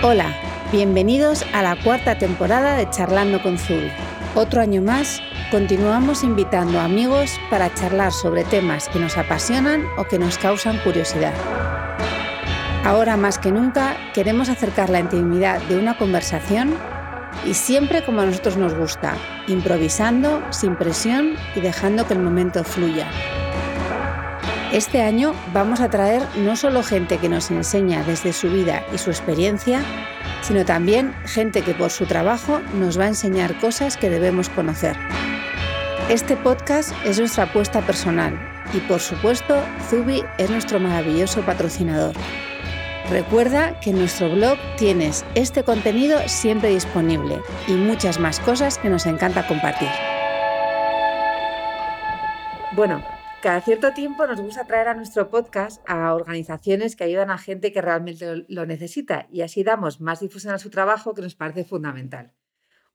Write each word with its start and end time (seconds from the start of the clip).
Hola, 0.00 0.32
bienvenidos 0.70 1.44
a 1.52 1.60
la 1.60 1.74
cuarta 1.74 2.16
temporada 2.18 2.76
de 2.76 2.88
Charlando 2.88 3.42
con 3.42 3.58
Zubi. 3.58 3.90
Otro 4.36 4.60
año 4.60 4.80
más, 4.80 5.20
continuamos 5.50 6.22
invitando 6.22 6.78
a 6.78 6.84
amigos 6.84 7.32
para 7.50 7.74
charlar 7.74 8.12
sobre 8.12 8.44
temas 8.44 8.88
que 8.88 9.00
nos 9.00 9.18
apasionan 9.18 9.84
o 9.96 10.04
que 10.04 10.20
nos 10.20 10.38
causan 10.38 10.78
curiosidad. 10.84 11.34
Ahora 12.84 13.16
más 13.16 13.40
que 13.40 13.50
nunca 13.50 13.96
queremos 14.14 14.48
acercar 14.48 14.88
la 14.88 15.00
intimidad 15.00 15.60
de 15.62 15.76
una 15.76 15.98
conversación 15.98 16.76
y 17.44 17.54
siempre 17.54 18.04
como 18.04 18.20
a 18.20 18.26
nosotros 18.26 18.56
nos 18.56 18.74
gusta, 18.74 19.16
improvisando, 19.48 20.44
sin 20.50 20.76
presión 20.76 21.34
y 21.56 21.60
dejando 21.60 22.06
que 22.06 22.14
el 22.14 22.20
momento 22.20 22.62
fluya. 22.62 23.08
Este 24.72 25.00
año 25.00 25.34
vamos 25.54 25.80
a 25.80 25.88
traer 25.88 26.22
no 26.36 26.54
solo 26.54 26.82
gente 26.82 27.16
que 27.16 27.30
nos 27.30 27.50
enseña 27.50 28.02
desde 28.04 28.34
su 28.34 28.50
vida 28.50 28.84
y 28.92 28.98
su 28.98 29.08
experiencia, 29.08 29.82
sino 30.42 30.66
también 30.66 31.14
gente 31.24 31.62
que 31.62 31.72
por 31.72 31.90
su 31.90 32.04
trabajo 32.04 32.60
nos 32.74 33.00
va 33.00 33.04
a 33.04 33.08
enseñar 33.08 33.58
cosas 33.60 33.96
que 33.96 34.10
debemos 34.10 34.50
conocer. 34.50 34.94
Este 36.10 36.36
podcast 36.36 36.92
es 37.06 37.18
nuestra 37.18 37.44
apuesta 37.44 37.80
personal 37.80 38.38
y 38.74 38.80
por 38.80 39.00
supuesto 39.00 39.58
Zubi 39.88 40.22
es 40.36 40.50
nuestro 40.50 40.78
maravilloso 40.78 41.40
patrocinador. 41.40 42.14
Recuerda 43.08 43.80
que 43.80 43.90
en 43.90 43.98
nuestro 43.98 44.28
blog 44.30 44.58
tienes 44.76 45.24
este 45.34 45.64
contenido 45.64 46.20
siempre 46.26 46.68
disponible 46.68 47.40
y 47.68 47.72
muchas 47.72 48.20
más 48.20 48.38
cosas 48.38 48.76
que 48.76 48.90
nos 48.90 49.06
encanta 49.06 49.46
compartir. 49.46 49.88
Bueno, 52.72 53.02
cada 53.40 53.60
cierto 53.60 53.92
tiempo 53.92 54.26
nos 54.26 54.40
gusta 54.40 54.64
traer 54.64 54.88
a 54.88 54.94
nuestro 54.94 55.30
podcast 55.30 55.80
a 55.88 56.12
organizaciones 56.14 56.96
que 56.96 57.04
ayudan 57.04 57.30
a 57.30 57.38
gente 57.38 57.72
que 57.72 57.80
realmente 57.80 58.44
lo 58.48 58.66
necesita 58.66 59.28
y 59.30 59.42
así 59.42 59.62
damos 59.62 60.00
más 60.00 60.20
difusión 60.20 60.54
a 60.54 60.58
su 60.58 60.70
trabajo 60.70 61.14
que 61.14 61.22
nos 61.22 61.36
parece 61.36 61.64
fundamental. 61.64 62.34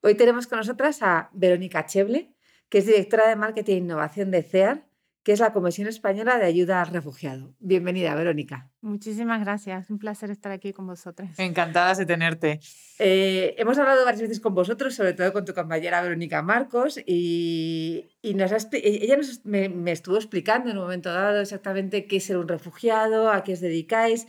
Hoy 0.02 0.14
tenemos 0.14 0.46
con 0.46 0.58
nosotras 0.58 1.02
a 1.02 1.30
Verónica 1.32 1.86
Cheble, 1.86 2.34
que 2.68 2.78
es 2.78 2.86
directora 2.86 3.26
de 3.26 3.36
Marketing 3.36 3.72
e 3.72 3.78
Innovación 3.78 4.30
de 4.30 4.42
CEAR, 4.42 4.86
que 5.24 5.32
es 5.32 5.40
la 5.40 5.54
Comisión 5.54 5.88
Española 5.88 6.38
de 6.38 6.44
Ayuda 6.44 6.82
al 6.82 6.88
Refugiado. 6.88 7.54
Bienvenida, 7.58 8.14
Verónica. 8.14 8.70
Muchísimas 8.82 9.40
gracias, 9.40 9.88
un 9.88 9.98
placer 9.98 10.30
estar 10.30 10.52
aquí 10.52 10.74
con 10.74 10.86
vosotras. 10.86 11.38
Encantadas 11.38 11.96
de 11.96 12.04
tenerte. 12.04 12.60
Eh, 12.98 13.54
hemos 13.56 13.78
hablado 13.78 14.04
varias 14.04 14.20
veces 14.20 14.38
con 14.38 14.54
vosotros, 14.54 14.94
sobre 14.94 15.14
todo 15.14 15.32
con 15.32 15.46
tu 15.46 15.54
compañera 15.54 16.02
Verónica 16.02 16.42
Marcos, 16.42 17.00
y, 17.06 18.10
nos 18.22 18.52
ella 18.72 19.18
me, 19.44 19.92
estuvo 19.92 20.16
explicando 20.16 20.70
en 20.70 20.76
un 20.76 20.82
momento 20.82 21.10
dado 21.10 21.40
exactamente 21.40 22.06
qué 22.06 22.16
es 22.16 22.24
ser 22.24 22.36
un 22.36 22.46
refugiado, 22.46 23.30
a 23.30 23.44
qué 23.44 23.54
os 23.54 23.60
dedicáis. 23.60 24.26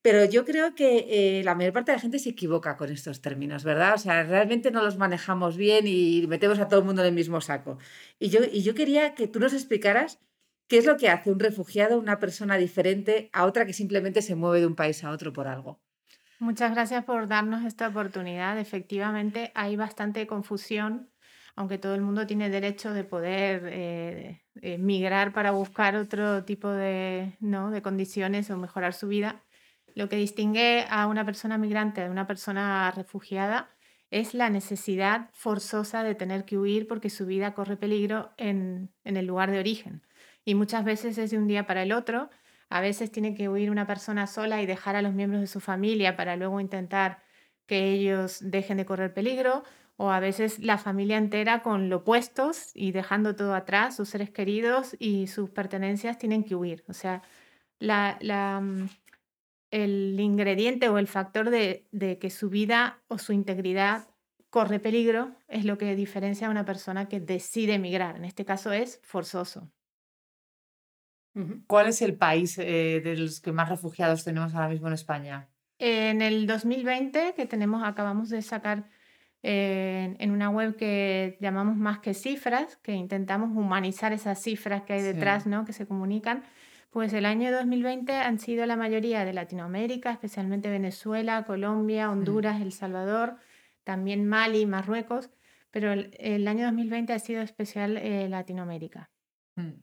Pero 0.00 0.24
yo 0.24 0.44
creo 0.44 0.76
que 0.76 1.40
eh, 1.40 1.42
la 1.42 1.56
mayor 1.56 1.72
parte 1.72 1.90
de 1.90 1.96
la 1.96 2.02
gente 2.02 2.20
se 2.20 2.28
equivoca 2.30 2.76
con 2.76 2.92
estos 2.92 3.20
términos, 3.20 3.64
¿verdad? 3.64 3.94
O 3.94 3.98
sea, 3.98 4.22
realmente 4.22 4.70
no 4.70 4.80
los 4.80 4.96
manejamos 4.96 5.56
bien 5.56 5.88
y 5.88 6.24
metemos 6.28 6.60
a 6.60 6.68
todo 6.68 6.78
el 6.78 6.86
mundo 6.86 7.02
en 7.02 7.08
el 7.08 7.14
mismo 7.14 7.40
saco. 7.40 7.78
Y 8.20 8.28
yo, 8.28 8.42
y 8.44 8.62
yo 8.62 8.76
quería 8.76 9.16
que 9.16 9.26
tú 9.26 9.40
nos 9.40 9.52
explicaras 9.52 10.20
¿Qué 10.68 10.78
es 10.78 10.84
lo 10.84 10.96
que 10.96 11.08
hace 11.08 11.30
un 11.30 11.38
refugiado, 11.38 11.98
una 11.98 12.18
persona 12.18 12.56
diferente 12.56 13.30
a 13.32 13.44
otra 13.44 13.66
que 13.66 13.72
simplemente 13.72 14.20
se 14.20 14.34
mueve 14.34 14.60
de 14.60 14.66
un 14.66 14.74
país 14.74 15.04
a 15.04 15.10
otro 15.10 15.32
por 15.32 15.46
algo? 15.46 15.80
Muchas 16.40 16.72
gracias 16.72 17.04
por 17.04 17.28
darnos 17.28 17.64
esta 17.64 17.88
oportunidad. 17.88 18.58
Efectivamente, 18.58 19.52
hay 19.54 19.76
bastante 19.76 20.26
confusión, 20.26 21.08
aunque 21.54 21.78
todo 21.78 21.94
el 21.94 22.00
mundo 22.00 22.26
tiene 22.26 22.50
derecho 22.50 22.92
de 22.92 23.04
poder 23.04 23.62
eh, 23.66 24.42
migrar 24.78 25.32
para 25.32 25.52
buscar 25.52 25.94
otro 25.94 26.44
tipo 26.44 26.68
de, 26.68 27.36
¿no? 27.38 27.70
de 27.70 27.80
condiciones 27.80 28.50
o 28.50 28.56
mejorar 28.56 28.92
su 28.92 29.06
vida. 29.06 29.44
Lo 29.94 30.08
que 30.08 30.16
distingue 30.16 30.84
a 30.90 31.06
una 31.06 31.24
persona 31.24 31.58
migrante 31.58 32.02
de 32.02 32.10
una 32.10 32.26
persona 32.26 32.90
refugiada 32.90 33.70
es 34.10 34.34
la 34.34 34.50
necesidad 34.50 35.30
forzosa 35.32 36.02
de 36.02 36.16
tener 36.16 36.44
que 36.44 36.58
huir 36.58 36.88
porque 36.88 37.08
su 37.08 37.24
vida 37.24 37.54
corre 37.54 37.76
peligro 37.76 38.32
en, 38.36 38.92
en 39.04 39.16
el 39.16 39.26
lugar 39.26 39.50
de 39.52 39.60
origen 39.60 40.02
y 40.46 40.54
muchas 40.54 40.84
veces 40.84 41.18
es 41.18 41.30
de 41.32 41.38
un 41.38 41.48
día 41.48 41.66
para 41.66 41.82
el 41.82 41.92
otro. 41.92 42.30
A 42.70 42.80
veces 42.80 43.10
tiene 43.12 43.34
que 43.34 43.48
huir 43.50 43.70
una 43.70 43.86
persona 43.86 44.26
sola 44.26 44.62
y 44.62 44.66
dejar 44.66 44.96
a 44.96 45.02
los 45.02 45.12
miembros 45.12 45.42
de 45.42 45.48
su 45.48 45.60
familia 45.60 46.16
para 46.16 46.36
luego 46.36 46.60
intentar 46.60 47.22
que 47.66 47.92
ellos 47.92 48.38
dejen 48.40 48.78
de 48.78 48.86
correr 48.86 49.12
peligro, 49.12 49.64
o 49.96 50.10
a 50.10 50.20
veces 50.20 50.58
la 50.60 50.78
familia 50.78 51.16
entera 51.18 51.62
con 51.62 51.88
lo 51.88 52.04
puestos 52.04 52.70
y 52.74 52.92
dejando 52.92 53.34
todo 53.34 53.54
atrás, 53.54 53.96
sus 53.96 54.08
seres 54.10 54.30
queridos 54.30 54.94
y 54.98 55.26
sus 55.26 55.50
pertenencias 55.50 56.18
tienen 56.18 56.44
que 56.44 56.54
huir. 56.54 56.84
O 56.88 56.92
sea, 56.92 57.22
la, 57.80 58.18
mm, 58.62 58.88
el 59.70 60.20
ingrediente 60.20 60.88
o 60.88 60.98
el 60.98 61.08
factor 61.08 61.50
de, 61.50 61.88
de 61.92 62.18
que 62.18 62.30
su 62.30 62.50
vida 62.50 63.02
o 63.08 63.18
su 63.18 63.32
integridad 63.32 64.08
corre 64.50 64.80
peligro 64.80 65.36
es 65.48 65.64
lo 65.64 65.78
que 65.78 65.96
diferencia 65.96 66.48
a 66.48 66.50
una 66.50 66.64
persona 66.64 67.08
que 67.08 67.20
decide 67.20 67.74
emigrar. 67.74 68.16
En 68.16 68.24
este 68.24 68.44
caso 68.44 68.72
es 68.72 69.00
forzoso. 69.02 69.70
¿Cuál 71.66 71.88
es 71.88 72.00
el 72.02 72.14
país 72.14 72.58
eh, 72.58 73.00
de 73.04 73.16
los 73.16 73.40
que 73.40 73.52
más 73.52 73.68
refugiados 73.68 74.24
tenemos 74.24 74.54
ahora 74.54 74.68
mismo 74.68 74.88
en 74.88 74.94
España? 74.94 75.48
En 75.78 76.22
el 76.22 76.46
2020, 76.46 77.34
que 77.36 77.46
tenemos, 77.46 77.82
acabamos 77.84 78.30
de 78.30 78.40
sacar 78.40 78.88
eh, 79.42 80.16
en 80.18 80.30
una 80.30 80.48
web 80.48 80.76
que 80.76 81.36
llamamos 81.40 81.76
Más 81.76 81.98
que 81.98 82.14
Cifras, 82.14 82.76
que 82.76 82.92
intentamos 82.92 83.50
humanizar 83.56 84.12
esas 84.12 84.42
cifras 84.42 84.82
que 84.82 84.94
hay 84.94 85.02
detrás, 85.02 85.46
¿no? 85.46 85.64
que 85.66 85.74
se 85.74 85.86
comunican, 85.86 86.42
pues 86.90 87.12
el 87.12 87.26
año 87.26 87.52
2020 87.52 88.14
han 88.14 88.38
sido 88.38 88.64
la 88.64 88.76
mayoría 88.76 89.26
de 89.26 89.34
Latinoamérica, 89.34 90.12
especialmente 90.12 90.70
Venezuela, 90.70 91.44
Colombia. 91.44 92.10
Honduras, 92.10 92.62
El 92.62 92.72
Salvador, 92.72 93.36
también 93.84 94.26
Mali, 94.26 94.64
Marruecos, 94.64 95.30
pero 95.70 95.92
el, 95.92 96.48
año 96.48 96.64
2020 96.64 97.12
ha 97.12 97.18
sido 97.18 97.42
especial 97.42 97.98
eh, 97.98 98.28
Latinoamérica. 98.30 99.10
Mm. 99.56 99.74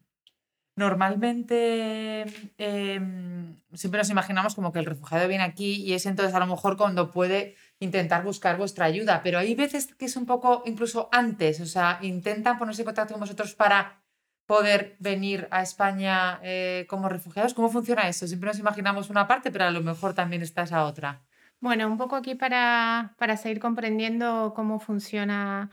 Normalmente 0.75 2.25
em, 2.57 3.55
siempre 3.73 3.99
nos 3.99 4.09
imaginamos 4.09 4.55
como 4.55 4.71
que 4.73 4.79
el 4.79 4.85
refugiado 4.85 5.27
viene 5.27 5.43
aquí 5.43 5.75
y 5.83 5.93
es 5.93 6.07
entonces 6.07 6.33
a 6.33 6.39
lo 6.39 6.47
mejor 6.47 6.77
cuando 6.77 7.11
puede 7.11 7.55
intentar 7.79 8.23
buscar 8.23 8.57
vuestra 8.57 8.85
ayuda, 8.85 9.21
pero 9.23 9.37
hay 9.37 9.53
veces 9.53 9.93
que 9.93 10.05
es 10.05 10.15
un 10.15 10.25
poco 10.25 10.63
incluso 10.65 11.09
antes, 11.11 11.59
o 11.59 11.67
sea, 11.67 11.99
intentan 12.01 12.57
ponerse 12.57 12.81
en 12.81 12.85
contacto 12.87 13.13
con 13.13 13.21
vosotros 13.21 13.53
para 13.53 14.01
poder 14.45 14.95
venir 14.99 15.47
a 15.51 15.61
España 15.61 16.39
eh, 16.43 16.85
como 16.89 17.07
refugiados. 17.07 17.53
¿Cómo 17.53 17.69
funciona 17.69 18.07
eso? 18.07 18.27
Siempre 18.27 18.47
nos 18.47 18.59
imaginamos 18.59 19.09
una 19.09 19.27
parte, 19.27 19.51
pero 19.51 19.65
a 19.65 19.71
lo 19.71 19.81
mejor 19.81 20.13
también 20.13 20.41
está 20.41 20.63
esa 20.63 20.85
otra. 20.85 21.21
Bueno, 21.59 21.87
un 21.87 21.97
poco 21.97 22.15
aquí 22.15 22.35
para, 22.35 23.15
para 23.17 23.37
seguir 23.37 23.59
comprendiendo 23.59 24.53
cómo 24.55 24.79
funciona 24.79 25.69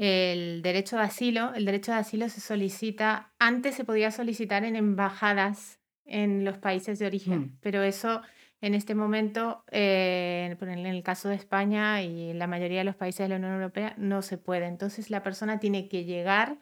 el 0.00 0.62
derecho 0.62 0.96
de 0.96 1.02
asilo. 1.02 1.52
El 1.54 1.66
derecho 1.66 1.92
de 1.92 1.98
asilo 1.98 2.28
se 2.30 2.40
solicita, 2.40 3.34
antes 3.38 3.74
se 3.74 3.84
podía 3.84 4.10
solicitar 4.10 4.64
en 4.64 4.74
embajadas 4.74 5.78
en 6.06 6.42
los 6.42 6.56
países 6.56 6.98
de 6.98 7.06
origen, 7.06 7.38
mm. 7.38 7.58
pero 7.60 7.82
eso 7.82 8.22
en 8.62 8.74
este 8.74 8.94
momento, 8.94 9.62
eh, 9.70 10.56
en 10.58 10.86
el 10.86 11.02
caso 11.02 11.28
de 11.28 11.34
España 11.34 12.02
y 12.02 12.32
la 12.32 12.46
mayoría 12.46 12.78
de 12.78 12.84
los 12.84 12.96
países 12.96 13.24
de 13.24 13.28
la 13.28 13.36
Unión 13.36 13.52
Europea, 13.52 13.94
no 13.98 14.22
se 14.22 14.38
puede. 14.38 14.66
Entonces 14.66 15.10
la 15.10 15.22
persona 15.22 15.60
tiene 15.60 15.86
que 15.88 16.04
llegar 16.04 16.56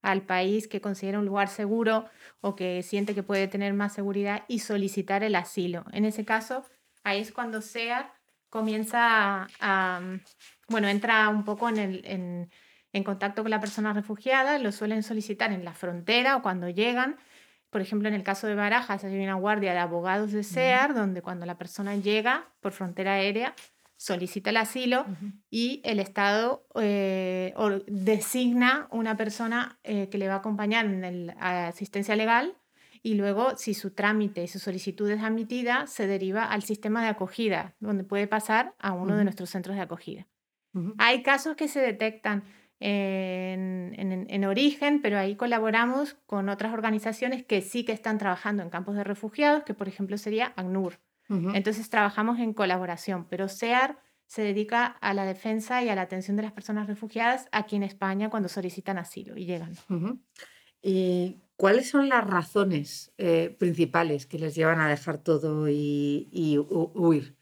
al 0.00 0.22
país 0.22 0.68
que 0.68 0.80
considera 0.80 1.18
un 1.18 1.26
lugar 1.26 1.48
seguro 1.48 2.04
o 2.40 2.54
que 2.54 2.84
siente 2.84 3.16
que 3.16 3.24
puede 3.24 3.48
tener 3.48 3.74
más 3.74 3.94
seguridad 3.94 4.44
y 4.46 4.60
solicitar 4.60 5.24
el 5.24 5.34
asilo. 5.34 5.84
En 5.92 6.04
ese 6.04 6.24
caso, 6.24 6.64
ahí 7.02 7.20
es 7.20 7.32
cuando 7.32 7.60
SEA 7.62 8.12
comienza 8.48 9.48
a, 9.60 10.00
bueno, 10.68 10.88
entra 10.88 11.28
un 11.28 11.44
poco 11.44 11.68
en 11.68 11.78
el, 11.78 12.02
en, 12.04 12.50
en 12.96 13.04
contacto 13.04 13.42
con 13.42 13.50
la 13.50 13.60
persona 13.60 13.92
refugiada, 13.92 14.58
lo 14.58 14.72
suelen 14.72 15.02
solicitar 15.02 15.52
en 15.52 15.64
la 15.64 15.74
frontera 15.74 16.36
o 16.36 16.42
cuando 16.42 16.68
llegan. 16.70 17.16
Por 17.68 17.82
ejemplo, 17.82 18.08
en 18.08 18.14
el 18.14 18.22
caso 18.22 18.46
de 18.46 18.54
Barajas 18.54 19.04
hay 19.04 19.22
una 19.22 19.34
guardia 19.34 19.72
de 19.72 19.78
abogados 19.78 20.32
de 20.32 20.42
SEAR, 20.42 20.94
donde 20.94 21.20
cuando 21.20 21.44
la 21.44 21.58
persona 21.58 21.94
llega 21.96 22.48
por 22.60 22.72
frontera 22.72 23.14
aérea, 23.14 23.54
solicita 23.98 24.50
el 24.50 24.56
asilo 24.56 25.04
y 25.50 25.82
el 25.84 26.00
Estado 26.00 26.66
eh, 26.74 27.54
designa 27.86 28.88
una 28.90 29.16
persona 29.16 29.78
eh, 29.84 30.08
que 30.08 30.16
le 30.16 30.28
va 30.28 30.34
a 30.34 30.38
acompañar 30.38 30.86
en 30.86 31.26
la 31.26 31.68
asistencia 31.68 32.16
legal 32.16 32.56
y 33.02 33.14
luego, 33.14 33.56
si 33.56 33.74
su 33.74 33.90
trámite 33.92 34.42
y 34.42 34.48
su 34.48 34.58
solicitud 34.58 35.08
es 35.10 35.22
admitida, 35.22 35.86
se 35.86 36.06
deriva 36.06 36.44
al 36.44 36.62
sistema 36.62 37.02
de 37.02 37.08
acogida, 37.08 37.74
donde 37.78 38.04
puede 38.04 38.26
pasar 38.26 38.74
a 38.78 38.92
uno 38.92 39.16
de 39.16 39.24
nuestros 39.24 39.50
centros 39.50 39.76
de 39.76 39.82
acogida. 39.82 40.26
Hay 40.98 41.22
casos 41.22 41.56
que 41.56 41.68
se 41.68 41.80
detectan 41.80 42.42
en, 42.80 44.44
origen, 44.44 45.00
pero 45.02 45.18
ahí 45.18 45.36
colaboramos 45.36 46.14
con 46.26 46.48
otras 46.48 46.72
organizaciones 46.72 47.44
que 47.44 47.62
sí 47.62 47.84
que 47.84 47.92
están 47.92 48.18
trabajando 48.18 48.62
en 48.62 48.70
campos 48.70 48.96
de 48.96 49.04
refugiados, 49.04 49.64
que 49.64 49.74
por 49.74 49.88
ejemplo 49.88 50.18
sería 50.18 50.52
ACNUR. 50.56 51.00
Entonces 51.28 51.90
trabajamos 51.90 52.38
en 52.38 52.52
colaboración, 52.52 53.26
pero 53.28 53.48
SEAR 53.48 53.98
se 54.26 54.42
dedica 54.42 54.86
a 54.86 55.12
la 55.12 55.24
defensa 55.24 55.82
y 55.82 55.88
a 55.88 55.94
la 55.96 56.02
atención 56.02 56.36
de 56.36 56.44
las 56.44 56.52
personas 56.52 56.86
refugiadas 56.86 57.48
aquí 57.50 57.74
en 57.74 57.82
España 57.82 58.30
cuando 58.30 58.48
solicitan 58.48 58.98
asilo 58.98 59.36
y 59.36 59.44
llegan. 59.44 59.74
¿Y 60.82 61.40
cuáles 61.56 61.88
son 61.88 62.08
las 62.08 62.24
razones 62.24 63.12
eh, 63.18 63.56
principales 63.58 64.26
que 64.26 64.38
les 64.38 64.54
llevan 64.54 64.80
a 64.80 64.88
dejar 64.88 65.18
todo 65.18 65.68
y, 65.68 66.28
y 66.30 66.58
huir? 66.58 67.35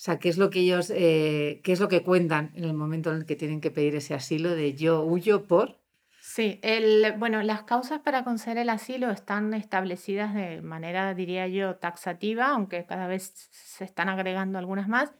O 0.00 0.02
sea, 0.02 0.18
¿qué 0.18 0.30
es 0.30 0.38
lo 0.38 0.48
que 0.48 0.60
ellos, 0.60 0.90
eh, 0.96 1.60
qué 1.62 1.72
es 1.72 1.78
lo 1.78 1.88
que 1.88 2.02
cuentan 2.02 2.52
en 2.54 2.64
el 2.64 2.72
momento 2.72 3.10
en 3.10 3.18
el 3.18 3.26
que 3.26 3.36
tienen 3.36 3.60
que 3.60 3.70
pedir 3.70 3.94
ese 3.96 4.14
asilo 4.14 4.48
de 4.54 4.72
yo 4.72 5.02
huyo 5.02 5.46
por? 5.46 5.78
Sí, 6.22 6.58
el, 6.62 7.12
bueno, 7.18 7.42
las 7.42 7.64
causas 7.64 8.00
para 8.00 8.24
conceder 8.24 8.56
el 8.56 8.70
asilo 8.70 9.10
están 9.10 9.52
establecidas 9.52 10.32
de 10.32 10.62
manera, 10.62 11.12
diría 11.12 11.48
yo, 11.48 11.76
taxativa, 11.76 12.46
aunque 12.46 12.86
cada 12.86 13.08
vez 13.08 13.50
se 13.50 13.84
están 13.84 14.08
agregando 14.08 14.58
algunas 14.58 14.88
más, 14.88 15.12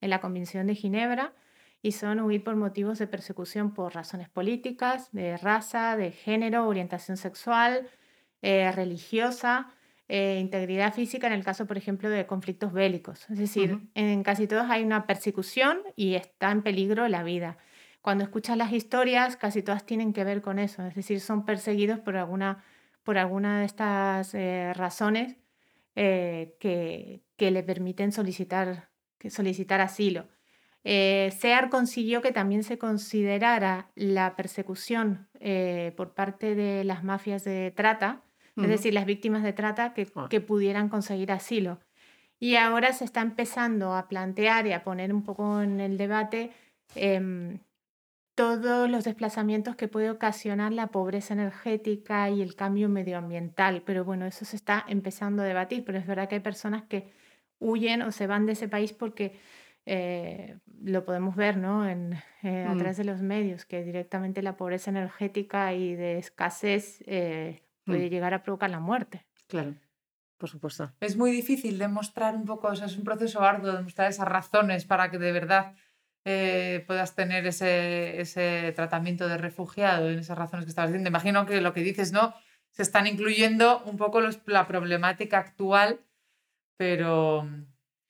en 0.00 0.08
la 0.08 0.22
Convención 0.22 0.66
de 0.66 0.76
Ginebra, 0.76 1.34
y 1.82 1.92
son 1.92 2.18
huir 2.20 2.42
por 2.42 2.56
motivos 2.56 2.98
de 2.98 3.08
persecución 3.08 3.74
por 3.74 3.94
razones 3.94 4.30
políticas, 4.30 5.12
de 5.12 5.36
raza, 5.36 5.94
de 5.98 6.10
género, 6.10 6.66
orientación 6.66 7.18
sexual, 7.18 7.86
eh, 8.40 8.72
religiosa, 8.72 9.74
eh, 10.14 10.38
integridad 10.38 10.92
física 10.92 11.26
en 11.26 11.32
el 11.32 11.42
caso, 11.42 11.64
por 11.66 11.78
ejemplo, 11.78 12.10
de 12.10 12.26
conflictos 12.26 12.74
bélicos. 12.74 13.30
Es 13.30 13.38
decir, 13.38 13.78
en 13.94 14.22
casi 14.22 14.46
todos 14.46 14.66
hay 14.68 14.84
una 14.84 15.06
persecución 15.06 15.80
y 15.96 16.16
está 16.16 16.50
en 16.50 16.60
peligro 16.60 17.08
la 17.08 17.22
vida. 17.22 17.56
Cuando 18.02 18.22
escuchas 18.22 18.58
las 18.58 18.74
historias, 18.74 19.38
casi 19.38 19.62
todas 19.62 19.86
tienen 19.86 20.12
que 20.12 20.22
ver 20.22 20.42
con 20.42 20.58
eso, 20.58 20.84
es 20.84 20.94
decir, 20.94 21.18
son 21.18 21.46
perseguidos 21.46 21.98
por 21.98 22.18
alguna, 22.18 22.62
por 23.04 23.16
alguna 23.16 23.60
de 23.60 23.64
estas 23.64 24.34
eh, 24.34 24.74
razones 24.74 25.38
eh, 25.96 26.56
que, 26.60 27.22
que, 27.38 27.50
le 27.50 27.62
permiten 27.62 28.12
solicitar, 28.12 28.90
que 29.16 29.30
solicitar 29.30 29.80
asilo. 29.80 30.28
SEAR 30.84 31.70
consiguió 31.70 32.20
que 32.20 32.32
también 32.32 32.64
se 32.64 32.76
considerara 32.76 33.90
la 33.94 34.36
persecución 34.36 35.30
por 35.96 36.12
parte 36.12 36.54
de 36.54 36.84
las 36.84 37.02
mafias 37.02 37.44
de 37.44 37.70
trata, 37.70 38.24
es 38.56 38.68
decir, 38.68 38.92
las 38.92 39.06
víctimas 39.06 39.42
de 39.42 39.52
trata 39.52 39.94
que, 39.94 40.08
ah. 40.14 40.26
que, 40.28 40.40
pudieran 40.40 40.88
conseguir 40.88 41.32
asilo. 41.32 41.80
Y 42.38 42.56
ahora 42.56 42.92
se 42.92 43.04
está 43.04 43.20
empezando 43.20 43.94
a 43.94 44.08
plantear 44.08 44.66
y 44.66 44.72
a 44.72 44.82
poner 44.82 45.12
un 45.14 45.22
poco 45.22 45.62
en 45.62 45.80
el 45.80 45.96
debate 45.96 46.50
eh, 46.96 47.58
todos 48.34 48.88
los 48.88 49.04
desplazamientos 49.04 49.76
que 49.76 49.88
puede 49.88 50.10
ocasionar 50.10 50.72
la 50.72 50.88
pobreza 50.88 51.34
energética 51.34 52.30
y 52.30 52.42
el 52.42 52.54
cambio 52.54 52.88
medioambiental. 52.88 53.82
Pero 53.84 54.04
bueno, 54.04 54.26
eso 54.26 54.44
se 54.44 54.56
está 54.56 54.84
empezando 54.88 55.42
a 55.42 55.46
debatir, 55.46 55.84
pero 55.84 55.98
es 55.98 56.06
verdad 56.06 56.28
que 56.28 56.36
hay 56.36 56.40
personas 56.40 56.82
que 56.84 57.12
huyen 57.58 58.02
o 58.02 58.10
se 58.10 58.26
van 58.26 58.46
de 58.46 58.52
ese 58.52 58.68
país 58.68 58.92
porque 58.92 59.38
eh, 59.84 60.58
lo 60.82 61.04
podemos 61.04 61.36
ver 61.36 61.56
¿no? 61.56 61.88
en, 61.88 62.14
eh, 62.42 62.64
a 62.64 62.74
mm. 62.74 62.78
través 62.78 62.96
de 62.96 63.04
los 63.04 63.20
medios, 63.20 63.64
que 63.64 63.84
directamente 63.84 64.42
la 64.42 64.56
pobreza 64.56 64.90
energética 64.90 65.74
y 65.74 65.94
de 65.94 66.18
escasez 66.18 67.02
eh, 67.06 67.62
puede 67.84 68.06
mm. 68.06 68.10
llegar 68.10 68.34
a 68.34 68.42
provocar 68.42 68.70
la 68.70 68.80
muerte. 68.80 69.26
Claro, 69.48 69.74
por 70.38 70.48
supuesto. 70.48 70.92
Es 71.00 71.16
muy 71.16 71.30
difícil 71.30 71.78
demostrar 71.78 72.34
un 72.34 72.44
poco, 72.44 72.68
o 72.68 72.76
sea, 72.76 72.86
es 72.86 72.96
un 72.96 73.04
proceso 73.04 73.42
arduo 73.42 73.72
demostrar 73.72 74.10
esas 74.10 74.28
razones 74.28 74.84
para 74.84 75.10
que 75.10 75.18
de 75.18 75.32
verdad 75.32 75.74
eh, 76.24 76.84
puedas 76.86 77.16
tener 77.16 77.46
ese, 77.46 78.20
ese 78.20 78.72
tratamiento 78.76 79.26
de 79.26 79.38
refugiado 79.38 80.08
en 80.08 80.20
esas 80.20 80.38
razones 80.38 80.64
que 80.64 80.70
estabas 80.70 80.90
diciendo. 80.90 81.08
Imagino 81.08 81.46
que 81.46 81.60
lo 81.60 81.72
que 81.72 81.82
dices, 81.82 82.12
¿no? 82.12 82.34
Se 82.70 82.82
están 82.82 83.06
incluyendo 83.06 83.82
un 83.84 83.96
poco 83.96 84.20
los, 84.20 84.40
la 84.46 84.66
problemática 84.68 85.38
actual, 85.38 86.00
pero 86.76 87.46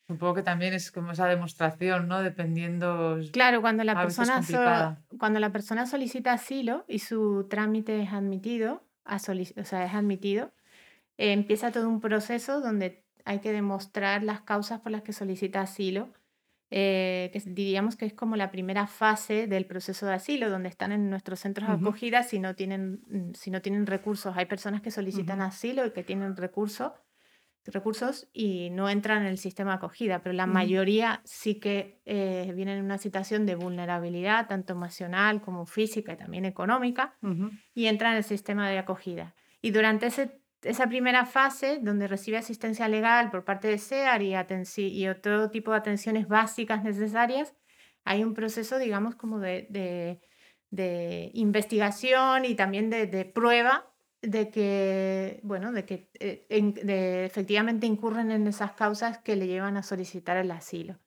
supongo 0.06 0.34
que 0.34 0.42
también 0.42 0.74
es 0.74 0.92
como 0.92 1.12
esa 1.12 1.26
demostración, 1.26 2.06
¿no? 2.06 2.22
Dependiendo. 2.22 3.18
Claro, 3.32 3.60
cuando 3.62 3.82
la, 3.82 4.00
persona, 4.00 5.00
cuando 5.18 5.40
la 5.40 5.50
persona 5.50 5.86
solicita 5.86 6.32
asilo 6.32 6.84
y 6.88 6.98
su 6.98 7.46
trámite 7.48 8.02
es 8.02 8.12
admitido, 8.12 8.84
o 9.04 9.64
sea, 9.64 9.84
es 9.84 9.94
admitido, 9.94 10.52
eh, 11.18 11.32
empieza 11.32 11.72
todo 11.72 11.88
un 11.88 12.00
proceso 12.00 12.60
donde 12.60 13.04
hay 13.24 13.40
que 13.40 13.52
demostrar 13.52 14.22
las 14.22 14.42
causas 14.42 14.80
por 14.80 14.92
las 14.92 15.02
que 15.02 15.12
solicita 15.12 15.60
asilo, 15.60 16.12
eh, 16.70 17.30
que 17.32 17.40
diríamos 17.40 17.96
que 17.96 18.06
es 18.06 18.14
como 18.14 18.34
la 18.36 18.50
primera 18.50 18.86
fase 18.86 19.46
del 19.46 19.66
proceso 19.66 20.06
de 20.06 20.14
asilo, 20.14 20.48
donde 20.48 20.70
están 20.70 20.90
en 20.90 21.10
nuestros 21.10 21.40
centros 21.40 21.68
de 21.68 21.74
acogida 21.74 22.22
si 22.22 22.38
no, 22.38 22.54
tienen, 22.54 23.02
mm, 23.08 23.34
si 23.34 23.50
no 23.50 23.60
tienen 23.60 23.86
recursos. 23.86 24.34
Hay 24.36 24.46
personas 24.46 24.80
que 24.80 24.90
solicitan 24.90 25.42
asilo 25.42 25.84
y 25.84 25.92
que 25.92 26.02
tienen 26.02 26.34
recursos 26.36 26.92
recursos 27.66 28.28
y 28.32 28.70
no 28.70 28.88
entran 28.88 29.22
en 29.22 29.28
el 29.28 29.38
sistema 29.38 29.72
de 29.72 29.76
acogida, 29.76 30.22
pero 30.22 30.32
la 30.32 30.46
mayoría 30.46 31.20
sí 31.24 31.60
que 31.60 32.00
eh, 32.04 32.52
vienen 32.54 32.78
en 32.78 32.84
una 32.84 32.98
situación 32.98 33.46
de 33.46 33.54
vulnerabilidad, 33.54 34.48
tanto 34.48 34.72
emocional 34.72 35.40
como 35.40 35.66
física 35.66 36.12
y 36.12 36.16
también 36.16 36.44
económica, 36.44 37.16
y 37.74 37.86
entran 37.86 38.12
en 38.12 38.18
el 38.18 38.24
sistema 38.24 38.68
de 38.68 38.78
acogida. 38.78 39.34
Y 39.60 39.70
durante 39.70 40.06
ese, 40.06 40.40
esa 40.62 40.88
primera 40.88 41.24
fase, 41.24 41.78
donde 41.80 42.08
recibe 42.08 42.38
asistencia 42.38 42.88
legal 42.88 43.30
por 43.30 43.44
parte 43.44 43.68
de 43.68 43.78
SEAR 43.78 44.22
y, 44.22 44.34
y 44.76 45.08
otro 45.08 45.50
tipo 45.50 45.70
de 45.70 45.76
atenciones 45.76 46.26
básicas 46.26 46.82
necesarias, 46.82 47.54
hay 48.04 48.24
un 48.24 48.34
proceso, 48.34 48.78
digamos, 48.78 49.14
como 49.14 49.38
de, 49.38 49.68
de, 49.70 50.20
de 50.70 51.30
investigación 51.34 52.44
y 52.44 52.56
también 52.56 52.90
de, 52.90 53.06
de 53.06 53.24
prueba 53.24 53.91
de 54.22 54.50
que, 54.50 55.40
bueno, 55.42 55.72
de 55.72 55.84
que 55.84 56.08
eh, 56.20 56.46
efectivamente 57.24 57.86
incurren 57.86 58.30
en 58.30 58.46
esas 58.46 58.72
causas 58.72 59.18
que 59.18 59.36
le 59.36 59.48
llevan 59.48 59.76
a 59.76 59.82
solicitar 59.82 60.36
el 60.36 60.50
asilo. 60.50 60.98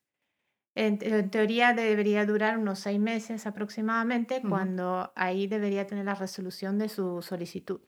En, 0.76 1.00
teoría 1.30 1.74
debería 1.74 2.26
durar 2.26 2.58
unos 2.58 2.80
seis 2.80 3.00
meses 3.00 3.48
aproximadamente, 3.48 4.42
cuando 4.42 5.14
ahí 5.16 5.48
debería 5.48 5.88
tener 5.88 6.04
la 6.04 6.16
resolución 6.16 6.78
de 6.78 6.90
su 6.90 7.22
solicitud. 7.22 7.82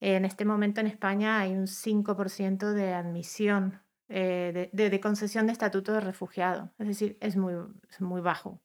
En 0.00 0.24
este 0.24 0.46
momento 0.46 0.80
en 0.80 0.86
España 0.86 1.38
hay 1.40 1.52
un 1.52 1.66
5% 1.66 2.72
de 2.72 2.94
admisión, 2.94 3.82
eh, 4.08 4.70
de, 4.72 5.00
concesión 5.00 5.46
de 5.46 5.52
estatuto 5.52 5.92
de 5.92 6.00
refugiado, 6.00 6.72
es 6.78 6.86
decir, 6.86 7.18
es 7.20 7.36
muy, 7.36 7.54
es 7.90 8.00
muy 8.00 8.20
bajo. 8.22 8.62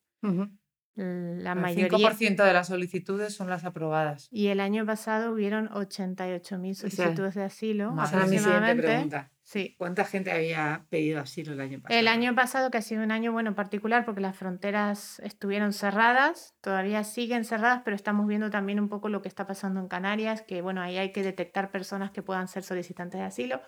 La 0.98 1.54
mayoría. 1.54 1.86
El 1.86 1.92
5% 1.92 2.44
de 2.44 2.54
las 2.54 2.68
solicitudes 2.68 3.36
son 3.36 3.52
las 3.52 3.66
aprobadas. 3.66 4.28
Y 4.32 4.48
el 4.48 4.60
año 4.60 4.84
pasado 4.84 5.32
hubieron 5.32 5.70
88.000 5.70 6.74
solicitudes 6.74 7.36
de 7.36 7.44
asilo. 7.44 7.92
Más 7.92 8.12
aproximadamente. 8.12 8.88
pregunta. 8.88 9.32
Sí. 9.44 9.76
¿Cuánta 9.78 10.06
gente 10.06 10.32
había 10.32 10.88
pedido 10.90 11.22
asilo 11.22 11.54
el 11.54 11.62
año 11.62 11.80
pasado? 11.80 12.00
El 12.00 12.08
año 12.08 12.34
pasado, 12.34 12.72
que 12.72 12.80
ha 12.80 12.82
sido 12.82 13.04
un 13.04 13.12
año 13.12 13.32
bueno 13.32 13.54
particular 13.54 14.06
porque 14.06 14.22
las 14.22 14.36
fronteras 14.36 15.20
estuvieron 15.20 15.72
cerradas, 15.72 16.56
todavía 16.62 17.04
siguen 17.04 17.46
cerradas, 17.46 17.84
pero 17.86 17.96
estamos 17.96 18.28
viendo 18.28 18.50
también 18.50 18.80
un 18.80 18.90
poco 18.90 19.08
lo 19.08 19.22
que 19.22 19.28
está 19.28 19.46
pasando 19.46 19.80
en 19.80 19.88
Canarias, 19.88 20.42
que 20.42 20.64
bueno, 20.64 20.82
ahí 20.82 20.98
hay 20.98 21.12
que 21.12 21.22
detectar 21.22 21.70
personas 21.70 22.10
que 22.10 22.24
puedan 22.24 22.48
ser 22.48 22.64
solicitantes 22.64 23.20
de 23.22 23.26
asilo. 23.26 23.62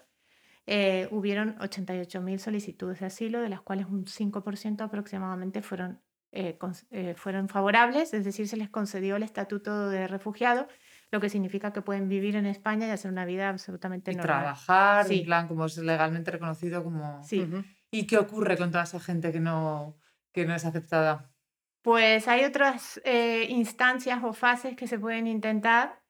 Eh, 0.65 1.07
hubieron 1.11 1.57
88.000 1.59 2.39
solicitudes 2.39 2.99
de 2.99 3.05
asilo, 3.05 3.39
de 3.39 3.49
las 3.49 3.61
cuales 3.61 3.85
un 3.85 4.05
5% 4.05 4.81
aproximadamente 4.81 5.61
fueron 5.61 6.01
eh, 6.31 6.57
eh, 6.91 7.13
fueron 7.15 7.49
favorables, 7.49 8.13
es 8.13 8.23
decir, 8.23 8.47
se 8.47 8.57
les 8.57 8.69
concedió 8.69 9.15
el 9.15 9.23
estatuto 9.23 9.89
de 9.89 10.07
refugiado, 10.07 10.67
lo 11.11 11.19
que 11.19 11.29
significa 11.29 11.73
que 11.73 11.81
pueden 11.81 12.07
vivir 12.07 12.35
en 12.35 12.45
España 12.45 12.87
y 12.87 12.91
hacer 12.91 13.11
una 13.11 13.25
vida 13.25 13.49
absolutamente 13.49 14.11
y 14.11 14.15
normal. 14.15 14.41
Trabajar, 14.41 15.11
en 15.11 15.25
plan, 15.25 15.47
como 15.47 15.65
es 15.65 15.77
legalmente 15.77 16.29
reconocido 16.31 16.83
como... 16.83 17.23
Sí. 17.23 17.47
¿Y 17.91 18.05
qué 18.05 18.17
ocurre 18.17 18.57
con 18.57 18.71
toda 18.71 18.83
esa 18.83 18.99
gente 18.99 19.31
que 19.31 19.39
no, 19.39 19.97
que 20.31 20.45
no 20.45 20.53
es 20.53 20.65
aceptada? 20.65 21.31
Pues 21.81 22.27
hay 22.27 22.43
otras 22.43 23.01
eh, 23.03 23.47
instancias 23.49 24.23
o 24.23 24.33
fases 24.33 24.75
que 24.75 24.85
se 24.85 24.99
pueden 24.99 25.25
intentar, 25.25 26.01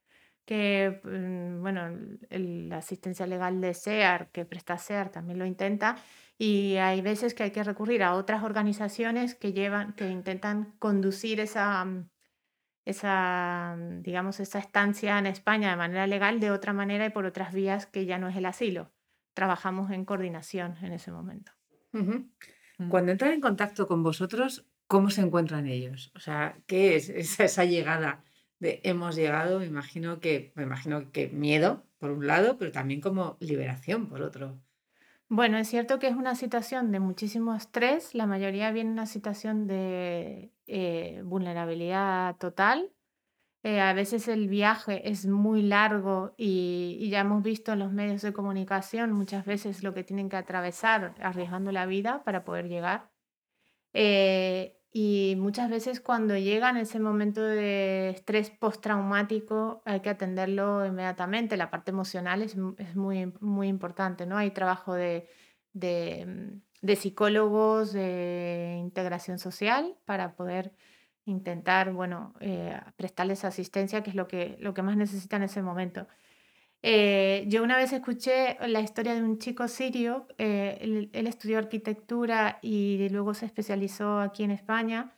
que, 0.44 1.00
mm, 1.04 1.62
bueno, 1.62 1.96
la 2.30 2.78
asistencia 2.78 3.28
legal 3.28 3.62
de 3.62 3.74
SEAR, 3.74 4.32
que 4.32 4.46
presta 4.46 4.78
SEAR, 4.78 5.10
también 5.10 5.40
lo 5.40 5.46
intenta, 5.46 5.96
y 6.42 6.78
hay 6.78 7.02
veces 7.02 7.34
que 7.34 7.44
hay 7.44 7.52
que 7.52 7.66
recurrir 7.66 8.02
a 8.02 8.16
otras 8.16 8.44
organizaciones 8.44 9.36
que 9.36 9.52
llevan, 9.52 9.92
que 9.94 10.10
intentan 10.10 10.74
conducir 10.80 11.42
esa, 11.42 11.84
mm, 11.84 12.10
esa, 12.86 13.76
mm, 13.78 14.02
digamos, 14.02 14.40
esa 14.40 14.60
estancia 14.60 15.20
en 15.20 15.26
España 15.26 15.70
de 15.70 15.76
manera 15.76 16.08
legal 16.08 16.40
de 16.40 16.52
otra 16.52 16.72
manera 16.72 17.06
y 17.06 17.10
por 17.10 17.26
otras 17.26 17.54
vías 17.54 17.86
que 17.88 18.06
ya 18.06 18.18
no 18.18 18.30
es 18.30 18.38
el 18.38 18.46
asilo. 18.46 18.90
Trabajamos 19.34 19.92
en 19.92 20.06
coordinación 20.06 20.78
en 20.82 20.94
ese 20.94 21.12
momento. 21.12 21.52
Mm. 21.92 22.88
Cuando 22.90 23.12
entran 23.12 23.34
en 23.34 23.42
contacto 23.42 23.86
con 23.86 24.02
vosotros, 24.02 24.66
¿cómo 24.88 25.10
se 25.10 25.20
encuentran 25.20 25.68
ellos? 25.68 26.14
O 26.16 26.22
sea, 26.22 26.58
¿qué 26.68 26.96
es 26.96 27.10
esa, 27.10 27.44
esa 27.44 27.66
llegada 27.66 28.24
de 28.60 28.80
hemos 28.86 29.18
llegado? 29.18 29.60
Me 29.60 29.66
imagino 29.66 30.22
que, 30.22 30.54
me 30.56 30.64
imagino 30.64 31.12
que 31.12 31.28
miedo, 31.28 31.86
por 31.98 32.12
un 32.12 32.28
lado, 32.28 32.58
pero 32.58 32.72
también 32.72 33.02
como 33.02 33.36
liberación, 33.42 34.08
por 34.08 34.22
otro. 34.22 34.62
Bueno, 35.32 35.60
es 35.60 35.68
cierto 35.70 36.00
que 36.00 36.08
es 36.08 36.16
una 36.16 36.34
situación 36.34 36.92
de 36.92 37.00
muchísimo 37.00 37.54
estrés, 37.54 38.16
la 38.16 38.26
mayoría 38.26 38.72
viene 38.72 38.90
en 38.90 38.94
una 38.94 39.06
situación 39.06 39.68
de 39.68 40.52
eh, 40.66 41.22
vulnerabilidad 41.24 42.36
total. 42.38 42.92
Eh, 43.64 43.80
a 43.82 43.94
veces 43.94 44.28
el 44.28 44.48
viaje 44.48 45.10
es 45.10 45.28
muy 45.28 45.62
largo 45.62 46.34
y, 46.38 47.10
ya 47.12 47.20
hemos 47.22 47.44
visto 47.44 47.74
en 47.74 47.80
los 47.80 47.92
medios 47.92 48.24
de 48.24 48.34
comunicación 48.34 49.12
muchas 49.12 49.46
veces 49.46 49.84
lo 49.84 49.94
que 49.94 50.04
tienen 50.04 50.30
que 50.30 50.38
atravesar 50.38 51.14
arriesgando 51.22 51.72
la 51.72 51.86
vida 51.86 52.24
para 52.24 52.44
poder 52.44 52.68
llegar. 52.68 53.12
Eh, 53.94 54.79
y 54.92 55.36
muchas 55.38 55.70
veces 55.70 56.00
cuando 56.00 56.36
llegan 56.38 56.76
ese 56.78 57.00
momento 57.00 57.44
de 57.44 58.10
estrés 58.10 58.50
postraumático 58.50 59.84
hay 59.86 60.00
que 60.00 60.10
atenderlo 60.10 60.86
inmediatamente. 60.86 61.58
La 61.58 61.70
parte 61.70 61.92
emocional 61.92 62.42
es, 62.42 62.56
es 62.78 62.96
muy, 62.96 63.32
muy 63.40 63.68
importante, 63.68 64.26
¿no? 64.26 64.38
Hay 64.38 64.52
trabajo 64.52 64.94
de, 64.96 65.28
de, 65.74 66.60
de 66.82 66.96
psicólogos 66.96 67.94
de 67.94 68.78
integración 68.80 69.38
social 69.38 69.96
para 70.06 70.36
poder 70.36 70.74
intentar, 71.26 71.94
bueno, 71.94 72.34
eh, 72.40 72.80
prestarles 72.96 73.46
asistencia, 73.46 74.02
que 74.02 74.10
es 74.10 74.16
lo 74.16 74.28
que, 74.28 74.58
lo 74.60 74.74
que 74.74 74.82
más 74.82 74.98
necesitan 74.98 75.42
en 75.42 75.46
ese 75.46 75.62
momento. 75.62 76.08
Eh, 76.82 77.46
yo 77.48 77.62
una 77.62 77.78
vez 77.78 77.92
escuché 77.92 78.58
la 78.68 78.80
historia 78.80 79.14
de 79.14 79.22
un 79.22 79.38
chico 79.38 79.68
sirio, 79.68 80.28
eh, 80.38 80.78
él, 80.82 81.10
él, 81.12 81.28
estudió 81.28 81.58
arquitectura 81.58 82.60
y 82.62 83.10
luego 83.10 83.34
se 83.34 83.46
especializó 83.46 84.20
aquí 84.20 84.44
en 84.44 84.52
España 84.52 85.14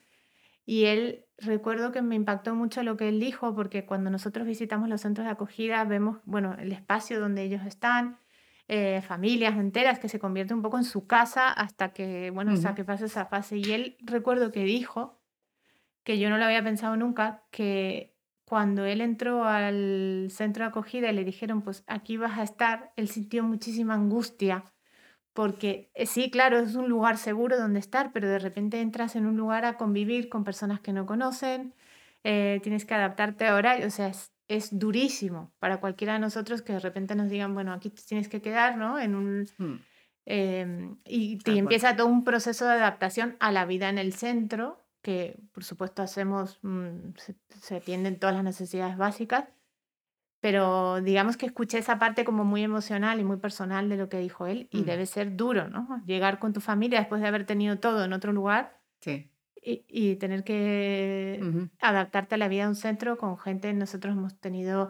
y 0.66 0.86
él 0.86 1.26
recuerdo 1.38 1.92
que 1.92 2.02
me 2.02 2.16
impactó 2.16 2.56
mucho 2.56 2.82
lo 2.82 2.98
que 2.98 3.10
él 3.10 3.20
dijo 3.20 3.54
porque 3.56 3.86
cuando 3.86 4.10
nosotros 4.10 4.48
visitamos 4.48 4.90
los 4.90 5.02
centros 5.02 5.26
de 5.26 5.32
acogida 5.32 5.84
vemos, 5.84 6.18
bueno, 6.26 6.56
el 6.58 6.72
espacio 6.72 7.20
donde 7.20 7.44
ellos 7.44 7.66
están, 7.66 8.18
eh, 8.68 9.02
familias 9.02 9.58
enteras 9.58 10.00
que 10.00 10.08
se 10.10 10.18
convierte 10.18 10.54
un 10.54 10.62
poco 10.62 10.78
en 10.78 10.84
su 10.86 11.06
casa 11.06 11.50
hasta 11.50 11.94
que, 11.94 12.32
bueno, 12.32 12.54
uh 12.54 12.56
-huh. 12.56 12.62
sea, 12.62 12.76
que 12.76 12.86
pasa 12.86 13.06
esa 13.06 13.26
fase. 13.26 13.58
Y 13.58 13.72
él 13.72 13.98
recuerdo 14.02 14.52
que 14.52 14.64
dijo, 14.64 15.22
que 16.04 16.20
yo 16.20 16.30
no 16.30 16.38
lo 16.38 16.46
había 16.46 16.64
pensado 16.64 16.96
nunca, 16.98 17.44
que 17.52 18.16
cuando 18.52 18.84
él 18.84 19.00
entró 19.00 19.46
al 19.46 20.28
centro 20.30 20.66
de 20.66 20.72
acogida 20.72 21.10
y 21.10 21.16
le 21.16 21.24
dijeron, 21.24 21.62
pues 21.62 21.86
aquí 21.88 22.18
vas 22.18 22.38
a 22.38 22.44
estar, 22.44 22.92
él 22.98 23.08
sintió 23.08 23.46
muchísima 23.46 23.94
angustia, 23.94 24.66
porque 25.32 25.90
eh, 25.94 26.06
sí, 26.06 26.30
claro, 26.30 26.60
es 26.60 26.76
un 26.76 26.90
lugar 26.90 27.18
seguro 27.18 27.58
donde 27.58 27.80
estar, 27.80 28.12
pero 28.12 28.28
de 28.28 28.40
repente 28.40 28.82
entras 28.82 29.16
en 29.16 29.26
un 29.26 29.38
lugar 29.38 29.64
a 29.64 29.78
convivir 29.78 30.28
con 30.28 30.44
personas 30.44 30.82
que 30.82 30.92
no 30.92 31.06
conocen, 31.06 31.74
eh, 32.26 32.60
tienes 32.62 32.84
que 32.84 32.94
adaptarte 32.94 33.48
ahora, 33.48 33.78
o 33.86 33.90
sea, 33.90 34.10
es, 34.10 34.34
es, 34.50 34.78
durísimo 34.78 35.54
para 35.60 35.80
cualquiera 35.80 36.16
de 36.16 36.20
nosotros 36.20 36.62
que 36.62 36.74
de 36.74 36.82
repente 36.82 37.16
nos 37.16 37.30
digan, 37.30 37.54
bueno, 37.54 37.72
aquí 37.72 37.90
tienes 37.90 38.28
que 38.28 38.42
quedar, 38.42 38.76
¿no? 38.76 39.00
En 39.00 39.16
un... 39.16 39.48
Hmm. 39.58 39.76
Eh, 40.26 40.90
y, 41.06 41.40
y 41.46 41.58
empieza 41.58 41.96
todo 41.96 42.08
un 42.08 42.26
proceso 42.26 42.66
de 42.66 42.74
adaptación 42.74 43.38
a 43.40 43.54
la 43.54 43.64
vida 43.64 43.88
en 43.88 43.98
el 43.98 44.12
centro, 44.12 44.81
que 45.02 45.40
por 45.54 45.64
supuesto 45.64 46.02
hacemos, 46.02 46.60
mmm, 46.62 47.14
se, 47.18 47.36
se, 47.62 47.76
atienden 47.78 48.20
todas 48.20 48.36
las 48.36 48.44
necesidades 48.44 48.98
básicas, 48.98 49.46
pero 50.40 51.02
digamos 51.02 51.38
que 51.38 51.46
escuché 51.46 51.78
esa 51.78 52.00
parte 52.00 52.26
como 52.26 52.44
muy 52.44 52.64
emocional 52.64 53.20
y 53.20 53.24
muy 53.24 53.38
personal 53.38 53.90
de 53.90 53.98
lo 53.98 54.10
que 54.10 54.18
dijo 54.18 54.48
él 54.48 54.68
y 54.72 54.82
mm. 54.82 54.86
debe 54.86 55.06
ser 55.06 55.36
duro, 55.36 55.70
¿no? 55.70 56.02
Llegar 56.06 56.40
con 56.40 56.52
tu 56.52 56.62
familia 56.62 57.00
después 57.00 57.22
de 57.22 57.28
haber 57.28 57.46
tenido 57.46 57.78
todo 57.78 58.04
en 58.04 58.14
otro 58.14 58.34
lugar 58.34 58.80
sí. 59.02 59.30
y, 59.62 59.86
y, 59.88 60.16
tener 60.16 60.44
que 60.44 61.40
uh 61.42 61.46
-huh. 61.46 61.70
adaptarte 61.80 62.36
a 62.36 62.38
la 62.40 62.48
vida 62.48 62.64
de 62.64 62.70
un 62.70 62.76
centro 62.76 63.18
con 63.18 63.38
gente, 63.38 63.72
nosotros 63.74 64.16
hemos 64.16 64.40
tenido... 64.40 64.90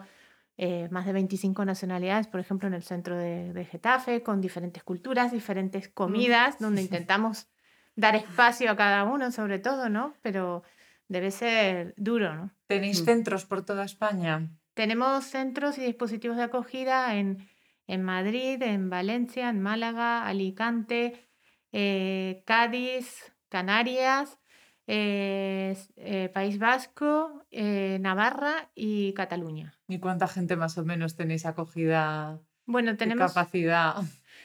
Eh, 0.58 0.88
más 0.90 1.06
de 1.06 1.14
25 1.14 1.64
nacionalidades, 1.64 2.28
por 2.28 2.38
ejemplo, 2.38 2.68
en 2.68 2.74
el 2.74 2.82
centro 2.82 3.16
de, 3.16 3.54
de 3.54 3.64
Getafe, 3.64 4.22
con 4.22 4.42
diferentes 4.42 4.84
culturas, 4.84 5.32
diferentes 5.32 5.88
comidas, 5.88 6.60
mm. 6.60 6.62
donde 6.62 6.82
intentamos 6.82 7.48
dar 7.96 8.16
espacio 8.16 8.70
a 8.70 8.76
cada 8.76 9.04
uno, 9.04 9.30
sobre 9.30 9.58
todo, 9.58 9.88
¿no? 9.88 10.14
Pero 10.22 10.62
debe 11.08 11.30
ser 11.30 11.94
duro, 11.96 12.34
¿no? 12.34 12.50
¿Tenéis 12.66 13.02
mm. 13.02 13.04
centros 13.04 13.44
por 13.44 13.64
toda 13.64 13.84
España? 13.84 14.50
Tenemos 14.74 15.24
centros 15.24 15.78
y 15.78 15.82
dispositivos 15.82 16.36
de 16.36 16.44
acogida 16.44 17.14
en, 17.16 17.46
en 17.86 18.02
Madrid, 18.02 18.62
en 18.62 18.88
Valencia, 18.88 19.50
en 19.50 19.60
Málaga, 19.60 20.26
Alicante, 20.26 21.28
eh, 21.72 22.42
Cádiz, 22.46 23.32
Canarias, 23.48 24.38
eh, 24.86 25.76
eh, 25.96 26.30
País 26.34 26.58
Vasco, 26.58 27.46
eh, 27.50 27.98
Navarra 28.00 28.70
y 28.74 29.12
Cataluña. 29.14 29.74
¿Y 29.88 30.00
cuánta 30.00 30.26
gente 30.26 30.56
más 30.56 30.76
o 30.78 30.84
menos 30.84 31.16
tenéis 31.16 31.46
acogida? 31.46 32.40
Bueno, 32.66 32.96
tenemos 32.96 33.32
capacidad. 33.32 33.96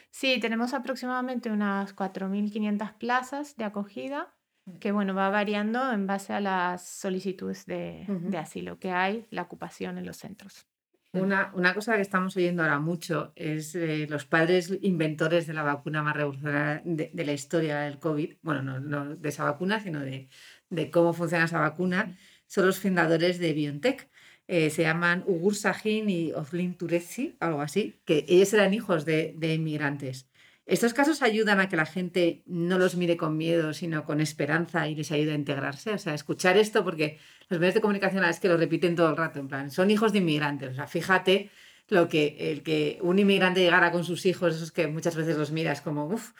Sí, 0.09 0.39
tenemos 0.39 0.73
aproximadamente 0.73 1.51
unas 1.51 1.95
4.500 1.95 2.97
plazas 2.97 3.55
de 3.55 3.65
acogida, 3.65 4.33
que 4.79 4.91
bueno, 4.91 5.13
va 5.13 5.29
variando 5.29 5.91
en 5.91 6.07
base 6.07 6.33
a 6.33 6.39
las 6.39 6.87
solicitudes 6.87 7.65
de, 7.65 8.05
uh 8.07 8.11
-huh. 8.11 8.29
de 8.29 8.37
asilo 8.37 8.79
que 8.79 8.91
hay, 8.91 9.27
la 9.29 9.43
ocupación 9.43 9.97
en 9.97 10.05
los 10.05 10.17
centros. 10.17 10.67
Una, 11.13 11.51
una, 11.55 11.73
cosa 11.73 11.95
que 11.95 12.01
estamos 12.01 12.35
oyendo 12.35 12.63
ahora 12.63 12.79
mucho 12.79 13.31
es 13.35 13.73
eh, 13.75 14.07
los 14.09 14.25
padres 14.25 14.77
inventores 14.81 15.47
de 15.47 15.53
la 15.53 15.63
vacuna 15.63 16.03
más 16.03 16.15
revolucionaria 16.15 16.81
de, 16.83 17.11
de 17.13 17.25
la 17.25 17.33
historia 17.33 17.79
del 17.79 17.97
COVID, 17.97 18.35
bueno, 18.41 18.61
no, 18.61 18.79
no, 18.79 19.15
de 19.15 19.29
esa 19.29 19.45
vacuna, 19.45 19.79
sino 19.79 20.01
de, 20.01 20.29
de, 20.69 20.91
cómo 20.91 21.13
funciona 21.13 21.45
esa 21.45 21.59
vacuna, 21.59 22.15
son 22.45 22.65
los 22.65 22.79
fundadores 22.79 23.39
de 23.39 23.53
BioNTech. 23.53 24.09
Eh, 24.47 24.69
se 24.69 24.83
llaman 24.83 25.23
Ugur 25.27 25.55
Sahin 25.55 26.09
y 26.09 26.31
Oflin 26.31 26.75
Turezi, 26.75 27.35
algo 27.39 27.61
así, 27.61 28.01
que 28.05 28.25
ellos 28.27 28.53
eran 28.53 28.73
hijos 28.73 29.05
de, 29.05 29.33
de 29.37 29.53
inmigrantes. 29.53 30.29
Estos 30.65 30.93
casos 30.93 31.21
ayudan 31.21 31.61
a 31.61 31.69
que 31.69 31.77
la 31.77 31.85
gente 31.85 32.43
no 32.45 32.77
los 32.77 32.95
mire 32.95 33.15
con 33.15 33.37
miedo, 33.37 33.73
sino 33.73 34.03
con 34.03 34.19
esperanza 34.19 34.87
y 34.89 34.95
les 34.95 35.11
ayude 35.13 35.31
a 35.31 35.35
integrarse. 35.35 35.91
O 35.91 35.97
sea, 35.97 36.13
escuchar 36.13 36.57
esto, 36.57 36.83
porque 36.83 37.19
los 37.49 37.59
medios 37.59 37.75
de 37.75 37.81
comunicación 37.81 38.25
es 38.25 38.41
que 38.41 38.49
lo 38.49 38.57
repiten 38.57 38.95
todo 38.95 39.09
el 39.09 39.15
rato, 39.15 39.39
en 39.39 39.47
plan, 39.47 39.71
son 39.71 39.89
hijos 39.91 40.11
de 40.11 40.19
inmigrantes. 40.19 40.71
O 40.71 40.73
sea, 40.75 40.87
fíjate 40.87 41.49
lo 41.89 42.07
que 42.09 42.51
el 42.51 42.63
que 42.63 42.99
un 43.01 43.19
inmigrante 43.19 43.61
llegara 43.61 43.91
con 43.91 44.03
sus 44.03 44.25
hijos, 44.25 44.55
esos 44.55 44.71
que 44.71 44.87
muchas 44.87 45.15
veces 45.15 45.37
los 45.37 45.51
miras 45.51 45.81
como, 45.81 46.05
uff, 46.05 46.31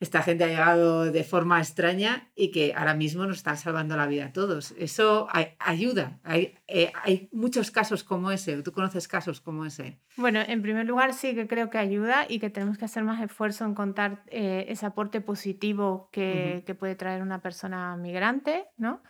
esta 0.00 0.22
gente 0.22 0.44
ha 0.44 0.48
llegado 0.48 1.04
de 1.04 1.24
forma 1.24 1.58
extraña 1.58 2.28
y 2.34 2.50
que 2.50 2.74
ahora 2.74 2.94
mismo 2.94 3.26
nos 3.26 3.38
están 3.38 3.56
salvando 3.56 3.96
la 3.96 4.06
vida 4.06 4.26
a 4.26 4.32
todos. 4.32 4.74
Eso 4.76 5.28
ayuda. 5.58 6.18
Hay, 6.24 6.58
eh, 6.66 6.92
hay 7.02 7.28
muchos 7.32 7.70
casos 7.70 8.02
como 8.02 8.30
ese. 8.30 8.60
¿Tú 8.62 8.72
conoces 8.72 9.06
casos 9.06 9.40
como 9.40 9.64
ese? 9.64 10.00
Bueno, 10.16 10.40
en 10.46 10.62
primer 10.62 10.86
lugar 10.86 11.14
sí 11.14 11.34
que 11.34 11.46
creo 11.46 11.70
que 11.70 11.78
ayuda 11.78 12.26
y 12.28 12.38
que 12.38 12.50
tenemos 12.50 12.76
que 12.76 12.84
hacer 12.86 13.04
más 13.04 13.22
esfuerzo 13.22 13.64
en 13.64 13.74
contar 13.74 14.24
eh, 14.26 14.66
ese 14.68 14.84
aporte 14.84 15.20
positivo 15.20 16.08
que, 16.12 16.56
uh 16.56 16.58
-huh. 16.58 16.64
que 16.64 16.74
puede 16.74 16.96
traer 16.96 17.22
una 17.22 17.40
persona 17.40 17.96
migrante, 17.96 18.66
¿no? 18.76 19.02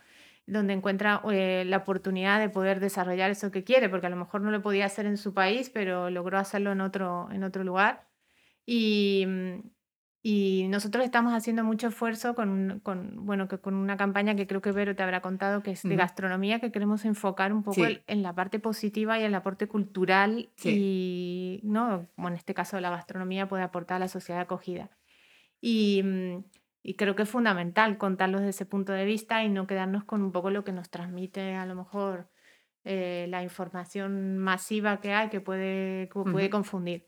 Donde 0.47 0.73
encuentra 0.73 1.21
eh, 1.31 1.63
la 1.65 1.77
oportunidad 1.77 2.39
de 2.39 2.49
poder 2.49 2.79
desarrollar 2.79 3.31
eso 3.31 3.51
que 3.51 3.63
quiere, 3.63 3.89
porque 3.89 4.07
a 4.07 4.09
lo 4.09 4.15
mejor 4.15 4.41
no 4.41 4.51
lo 4.51 4.61
podía 4.61 4.85
hacer 4.85 5.05
en 5.05 5.17
su 5.17 5.33
país, 5.33 5.69
pero 5.69 6.09
logró 6.09 6.37
hacerlo 6.37 6.71
en 6.71 6.81
otro, 6.81 7.29
en 7.31 7.43
otro 7.43 7.63
lugar. 7.63 8.07
Y, 8.65 9.25
y 10.21 10.67
nosotros 10.69 11.03
estamos 11.03 11.33
haciendo 11.33 11.63
mucho 11.63 11.87
esfuerzo 11.87 12.35
con, 12.35 12.79
con, 12.83 13.25
bueno, 13.25 13.47
que 13.47 13.59
con 13.59 13.73
una 13.75 13.97
campaña 13.97 14.35
que 14.35 14.47
creo 14.47 14.61
que 14.61 14.71
Vero 14.71 14.95
te 14.95 15.03
habrá 15.03 15.21
contado, 15.21 15.61
que 15.63 15.71
es 15.71 15.83
de 15.83 15.89
uh 15.89 15.91
-huh. 15.93 15.97
gastronomía, 15.97 16.59
que 16.59 16.71
queremos 16.71 17.05
enfocar 17.05 17.51
un 17.51 17.63
poco 17.63 17.85
sí. 17.85 17.99
en 18.07 18.21
la 18.21 18.33
parte 18.33 18.59
positiva 18.59 19.17
y 19.17 19.21
en 19.21 19.27
el 19.27 19.35
aporte 19.35 19.67
cultural 19.67 20.49
sí. 20.55 20.77
y, 20.77 21.59
¿no? 21.63 22.07
como 22.15 22.27
en 22.27 22.35
este 22.35 22.53
caso 22.53 22.79
la 22.79 22.89
gastronomía 22.91 23.47
puede 23.47 23.63
aportar 23.63 23.97
a 23.97 23.99
la 23.99 24.07
sociedad 24.07 24.41
acogida. 24.41 24.89
Y, 25.61 26.03
y 26.87 26.93
creo 26.93 27.15
que 27.15 27.23
es 27.23 27.29
fundamental 27.29 27.97
contarlos 27.97 28.41
desde 28.41 28.51
ese 28.51 28.65
punto 28.67 28.93
de 28.93 29.05
vista 29.05 29.43
y 29.43 29.49
no 29.49 29.65
quedarnos 29.65 30.03
con 30.03 30.21
un 30.21 30.31
poco 30.31 30.51
lo 30.51 30.63
que 30.63 30.71
nos 30.71 30.91
transmite 30.91 31.55
a 31.55 31.65
lo 31.65 31.73
mejor 31.73 32.29
eh, 32.83 33.25
la 33.29 33.41
información 33.41 34.37
masiva 34.37 35.01
que 35.01 35.11
hay 35.11 35.29
que 35.29 35.41
puede, 35.41 36.09
que 36.09 36.19
puede 36.21 36.45
uh 36.45 36.47
-huh. 36.47 36.49
confundir. 36.51 37.07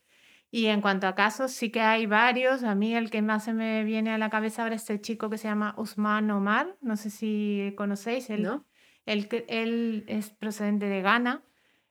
Y 0.49 0.65
en 0.65 0.81
cuanto 0.81 1.05
a 1.05 1.13
casos, 1.13 1.51
sí 1.51 1.69
que 1.69 1.81
hay 1.81 2.07
varios. 2.07 2.63
A 2.63 2.73
mí 2.73 2.95
el 2.95 3.11
que 3.11 3.21
más 3.21 3.43
se 3.43 3.53
me 3.53 3.83
viene 3.83 4.11
a 4.11 4.17
la 4.17 4.31
cabeza 4.31 4.63
ahora 4.63 4.75
es 4.75 4.81
este 4.81 4.99
chico 4.99 5.29
que 5.29 5.37
se 5.37 5.47
llama 5.47 5.75
Usman 5.77 6.31
Omar. 6.31 6.75
No 6.81 6.95
sé 6.95 7.11
si 7.11 7.75
conocéis. 7.77 8.31
Él, 8.31 8.41
¿No? 8.43 8.65
él, 9.05 9.27
él 9.47 10.05
es 10.07 10.31
procedente 10.31 10.87
de 10.87 11.03
Ghana. 11.03 11.43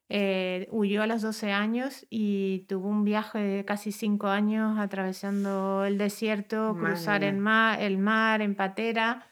Eh, 0.09 0.69
huyó 0.71 1.03
a 1.03 1.07
los 1.09 1.23
12 1.23 1.51
años 1.51 2.07
y 2.11 2.61
tuvo 2.69 2.89
un 2.89 3.05
viaje 3.05 3.39
de 3.39 3.65
casi 3.65 3.91
5 3.91 4.29
años 4.29 4.79
atravesando 4.79 5.85
el 5.85 5.99
desierto, 5.99 6.75
Madre 6.75 6.95
cruzar 6.95 7.25
el 7.25 7.37
mar, 7.39 7.81
el 7.81 7.99
mar 7.99 8.41
en 8.41 8.55
patera 8.55 9.27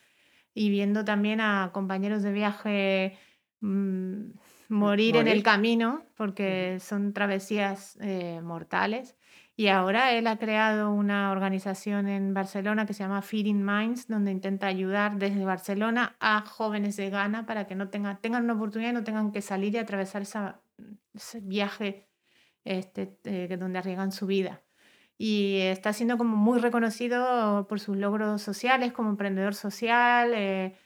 y 0.53 0.71
viendo 0.71 1.05
también 1.05 1.41
a 1.41 1.71
compañeros 1.73 2.23
de 2.25 2.33
viaje 2.33 3.19
mmm, 3.61 4.31
morir, 4.69 5.15
morir, 5.15 5.17
en 5.17 5.29
el 5.29 5.45
camino 5.45 6.07
porque 6.17 6.79
son 6.81 7.13
travesías 7.13 7.97
eh, 8.01 8.41
mortales. 8.43 9.17
Y 9.57 9.69
ahora 9.69 10.13
él 10.13 10.27
ha 10.27 10.37
creado 10.37 10.91
una 10.91 11.31
organización 11.31 12.09
en 12.09 12.35
Barcelona 12.35 12.87
que 12.87 12.93
se 12.93 13.05
llama 13.05 13.23
Feeding 13.23 13.65
Minds, 13.65 14.09
donde 14.09 14.33
intenta 14.33 14.67
ayudar 14.67 15.17
desde 15.17 15.45
Barcelona 15.45 16.17
a 16.19 16.41
jóvenes 16.41 16.97
de 16.97 17.11
Ghana 17.11 17.47
para 17.47 17.69
que 17.69 17.77
no 17.77 17.89
tengan, 17.89 18.21
tengan 18.21 18.43
una 18.43 18.55
oportunidad 18.55 18.91
y 18.91 18.95
no 18.95 19.05
tengan 19.05 19.31
que 19.31 19.43
salir 19.43 19.73
y 19.75 19.79
atravesar 19.79 20.23
esa 20.23 20.64
ese 21.13 21.41
viaje 21.41 22.09
este, 22.65 23.19
eh, 23.25 23.57
donde 23.57 23.79
arriesgan 23.79 24.13
su 24.13 24.27
vida. 24.27 24.63
Y 25.17 25.59
está 25.61 25.93
siendo 25.93 26.19
como 26.19 26.37
muy 26.37 26.59
reconocido 26.59 27.67
por 27.69 27.79
sus 27.79 27.97
logros 27.97 28.43
sociales 28.43 28.93
como 28.93 29.11
emprendedor 29.11 29.55
social. 29.55 30.33
Eh, 30.35 30.77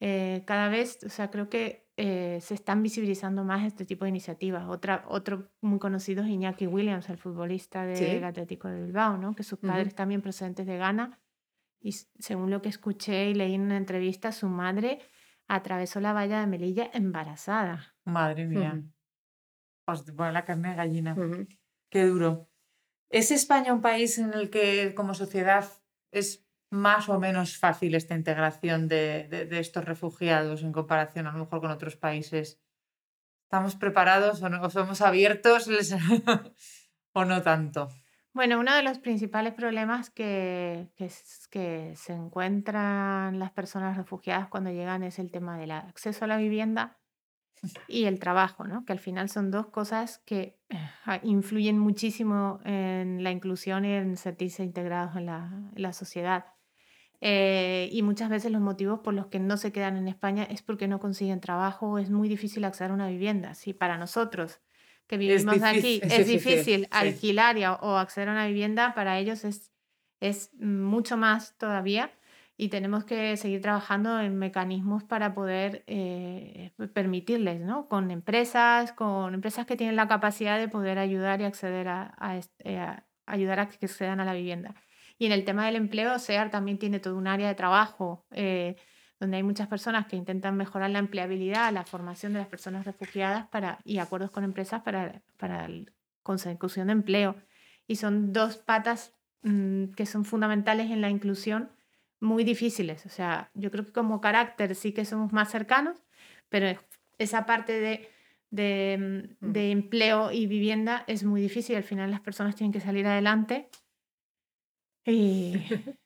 eh, 0.00 0.42
cada 0.46 0.68
vez, 0.68 0.98
o 1.04 1.08
sea, 1.08 1.30
creo 1.30 1.48
que 1.48 1.86
eh, 1.96 2.38
se 2.42 2.54
están 2.54 2.82
visibilizando 2.82 3.44
más 3.44 3.64
este 3.64 3.84
tipo 3.84 4.04
de 4.04 4.10
iniciativas. 4.10 4.68
Otra, 4.68 5.04
otro 5.08 5.50
muy 5.62 5.78
conocido 5.78 6.22
es 6.22 6.28
Iñaki 6.28 6.66
Williams, 6.66 7.08
el 7.08 7.16
futbolista 7.16 7.86
del 7.86 7.96
¿Sí? 7.96 8.24
Atlético 8.24 8.68
de 8.68 8.82
Bilbao, 8.82 9.16
¿no? 9.16 9.34
que 9.34 9.42
sus 9.42 9.58
padres 9.58 9.88
uh 9.88 9.90
-huh. 9.90 9.94
también 9.94 10.20
procedentes 10.20 10.66
de 10.66 10.76
Ghana. 10.76 11.18
Y 11.80 11.92
según 11.92 12.50
lo 12.50 12.60
que 12.60 12.68
escuché 12.68 13.30
y 13.30 13.34
leí 13.34 13.54
en 13.54 13.62
una 13.62 13.76
entrevista, 13.76 14.32
su 14.32 14.48
madre 14.48 14.98
atravesó 15.46 16.00
la 16.00 16.12
valla 16.12 16.40
de 16.40 16.46
Melilla 16.46 16.90
embarazada. 16.92 17.94
Madre 18.04 18.46
mía. 18.46 18.82
Pone 19.86 20.32
la 20.32 20.44
carne 20.44 20.70
de 20.70 20.74
gallina. 20.74 21.14
Uh 21.14 21.20
-huh. 21.20 21.58
Qué 21.90 22.04
duro. 22.04 22.48
¿Es 23.08 23.30
España 23.30 23.72
un 23.72 23.80
país 23.80 24.18
en 24.18 24.34
el 24.34 24.50
que 24.50 24.94
como 24.94 25.14
sociedad 25.14 25.64
es 26.10 26.44
más 26.70 27.08
o 27.08 27.20
menos 27.20 27.56
fácil 27.56 27.94
esta 27.94 28.14
integración 28.14 28.88
de, 28.88 29.28
de, 29.28 29.58
estos 29.60 29.84
refugiados 29.84 30.62
en 30.62 30.72
comparación 30.72 31.26
a 31.26 31.32
lo 31.32 31.38
mejor 31.38 31.60
con 31.60 31.70
otros 31.70 31.96
países? 31.96 32.60
¿Estamos 33.44 33.76
preparados 33.76 34.42
o, 34.42 34.48
no, 34.48 34.68
somos 34.70 35.00
abiertos 35.00 35.68
o 37.12 37.24
no 37.24 37.42
tanto? 37.42 37.88
Bueno, 38.32 38.58
uno 38.58 38.74
de 38.74 38.82
los 38.82 38.98
principales 38.98 39.54
problemas 39.54 40.10
que, 40.10 40.90
que, 40.96 41.10
que, 41.50 41.92
se 41.96 42.12
encuentran 42.12 43.38
las 43.38 43.52
personas 43.52 43.96
refugiadas 43.96 44.48
cuando 44.48 44.70
llegan 44.70 45.04
es 45.04 45.18
el 45.18 45.30
tema 45.30 45.56
del 45.56 45.70
acceso 45.70 46.24
a 46.24 46.28
la 46.28 46.36
vivienda 46.36 46.98
y 47.88 48.04
el 48.04 48.18
trabajo, 48.18 48.64
¿no? 48.64 48.84
que 48.84 48.92
al 48.92 48.98
final 48.98 49.28
son 49.28 49.50
dos 49.50 49.66
cosas 49.66 50.18
que 50.24 50.58
eh, 50.68 51.20
influyen 51.22 51.78
muchísimo 51.78 52.60
en 52.64 53.22
la 53.22 53.30
inclusión 53.30 53.84
y 53.84 53.92
en 53.92 54.16
sentirse 54.16 54.62
integrados 54.62 55.16
en 55.16 55.26
la, 55.26 55.50
en 55.74 55.82
la 55.82 55.92
sociedad. 55.92 56.46
Eh, 57.20 57.88
y 57.92 58.02
muchas 58.02 58.28
veces 58.28 58.52
los 58.52 58.60
motivos 58.60 59.00
por 59.00 59.14
los 59.14 59.26
que 59.26 59.40
no 59.40 59.56
se 59.56 59.72
quedan 59.72 59.96
en 59.96 60.06
España 60.06 60.44
es 60.44 60.62
porque 60.62 60.86
no 60.86 61.00
consiguen 61.00 61.40
trabajo 61.40 61.92
o 61.92 61.98
es 61.98 62.10
muy 62.10 62.28
difícil 62.28 62.64
acceder 62.64 62.90
a 62.90 62.94
una 62.94 63.08
vivienda. 63.08 63.54
Si 63.54 63.72
para 63.72 63.96
nosotros 63.96 64.60
que 65.06 65.16
vivimos 65.16 65.62
aquí 65.62 66.00
es, 66.02 66.26
difícil, 66.26 66.88
alquilar 66.90 67.56
o 67.80 67.96
acceder 67.96 68.28
a 68.28 68.32
una 68.32 68.46
vivienda, 68.46 68.94
para 68.94 69.18
ellos 69.18 69.44
es, 69.44 69.72
es 70.20 70.52
mucho 70.60 71.16
más 71.16 71.56
todavía 71.56 72.12
y 72.58 72.68
tenemos 72.68 73.04
que 73.04 73.36
seguir 73.36 73.60
trabajando 73.60 74.20
en 74.20 74.36
mecanismos 74.38 75.04
para 75.04 75.34
poder 75.34 75.84
eh, 75.86 76.72
permitirles, 76.94 77.60
¿no? 77.60 77.86
Con 77.88 78.10
empresas, 78.10 78.92
con 78.92 79.34
empresas 79.34 79.66
que 79.66 79.76
tienen 79.76 79.96
la 79.96 80.08
capacidad 80.08 80.58
de 80.58 80.68
poder 80.68 80.98
ayudar 80.98 81.40
y 81.42 81.44
acceder 81.44 81.88
a, 81.88 82.40
eh, 82.64 82.96
ayudar 83.26 83.60
a 83.60 83.68
que 83.68 83.84
accedan 83.84 84.20
a 84.20 84.24
la 84.24 84.32
vivienda. 84.32 84.74
Y 85.18 85.26
en 85.26 85.32
el 85.32 85.44
tema 85.44 85.66
del 85.66 85.76
empleo, 85.76 86.18
SEAR 86.18 86.50
también 86.50 86.78
tiene 86.78 86.98
todo 86.98 87.16
un 87.16 87.26
área 87.26 87.48
de 87.48 87.54
trabajo 87.54 88.24
eh, 88.30 88.76
donde 89.20 89.38
hay 89.38 89.42
muchas 89.42 89.68
personas 89.68 90.06
que 90.06 90.16
intentan 90.16 90.56
mejorar 90.56 90.90
la 90.90 90.98
empleabilidad, 90.98 91.72
la 91.72 91.84
formación 91.84 92.32
de 92.32 92.38
las 92.38 92.48
personas 92.48 92.86
refugiadas 92.86 93.48
para, 93.48 93.78
y 93.84 93.98
acuerdos 93.98 94.30
con 94.30 94.44
empresas 94.44 94.82
para, 94.82 95.22
para 95.36 95.68
la 95.68 95.84
consecución 96.22 96.86
de 96.86 96.94
empleo. 96.94 97.36
Y 97.86 97.96
son 97.96 98.32
dos 98.32 98.56
patas 98.56 99.14
mm, 99.42 99.92
que 99.92 100.06
son 100.06 100.24
fundamentales 100.24 100.90
en 100.90 101.00
la 101.00 101.10
inclusión 101.10 101.70
muy 102.20 102.44
difíciles. 102.44 103.06
O 103.06 103.08
sea, 103.08 103.50
yo 103.54 103.70
creo 103.70 103.84
que 103.84 103.92
como 103.92 104.20
carácter 104.20 104.74
sí 104.74 104.92
que 104.92 105.04
somos 105.04 105.32
más 105.32 105.50
cercanos, 105.50 106.02
pero 106.48 106.78
esa 107.18 107.46
parte 107.46 107.72
de, 107.80 108.08
de, 108.50 108.98
mm, 109.40 109.52
de 109.52 109.70
empleo 109.70 110.32
y 110.32 110.46
vivienda 110.46 111.04
es 111.06 111.24
muy 111.24 111.40
difícil. 111.40 111.76
Al 111.76 111.84
final 111.84 112.10
las 112.10 112.20
personas 112.20 112.56
tienen 112.56 112.72
que 112.72 112.80
salir 112.80 113.06
adelante. 113.06 113.68
Y... 115.04 115.54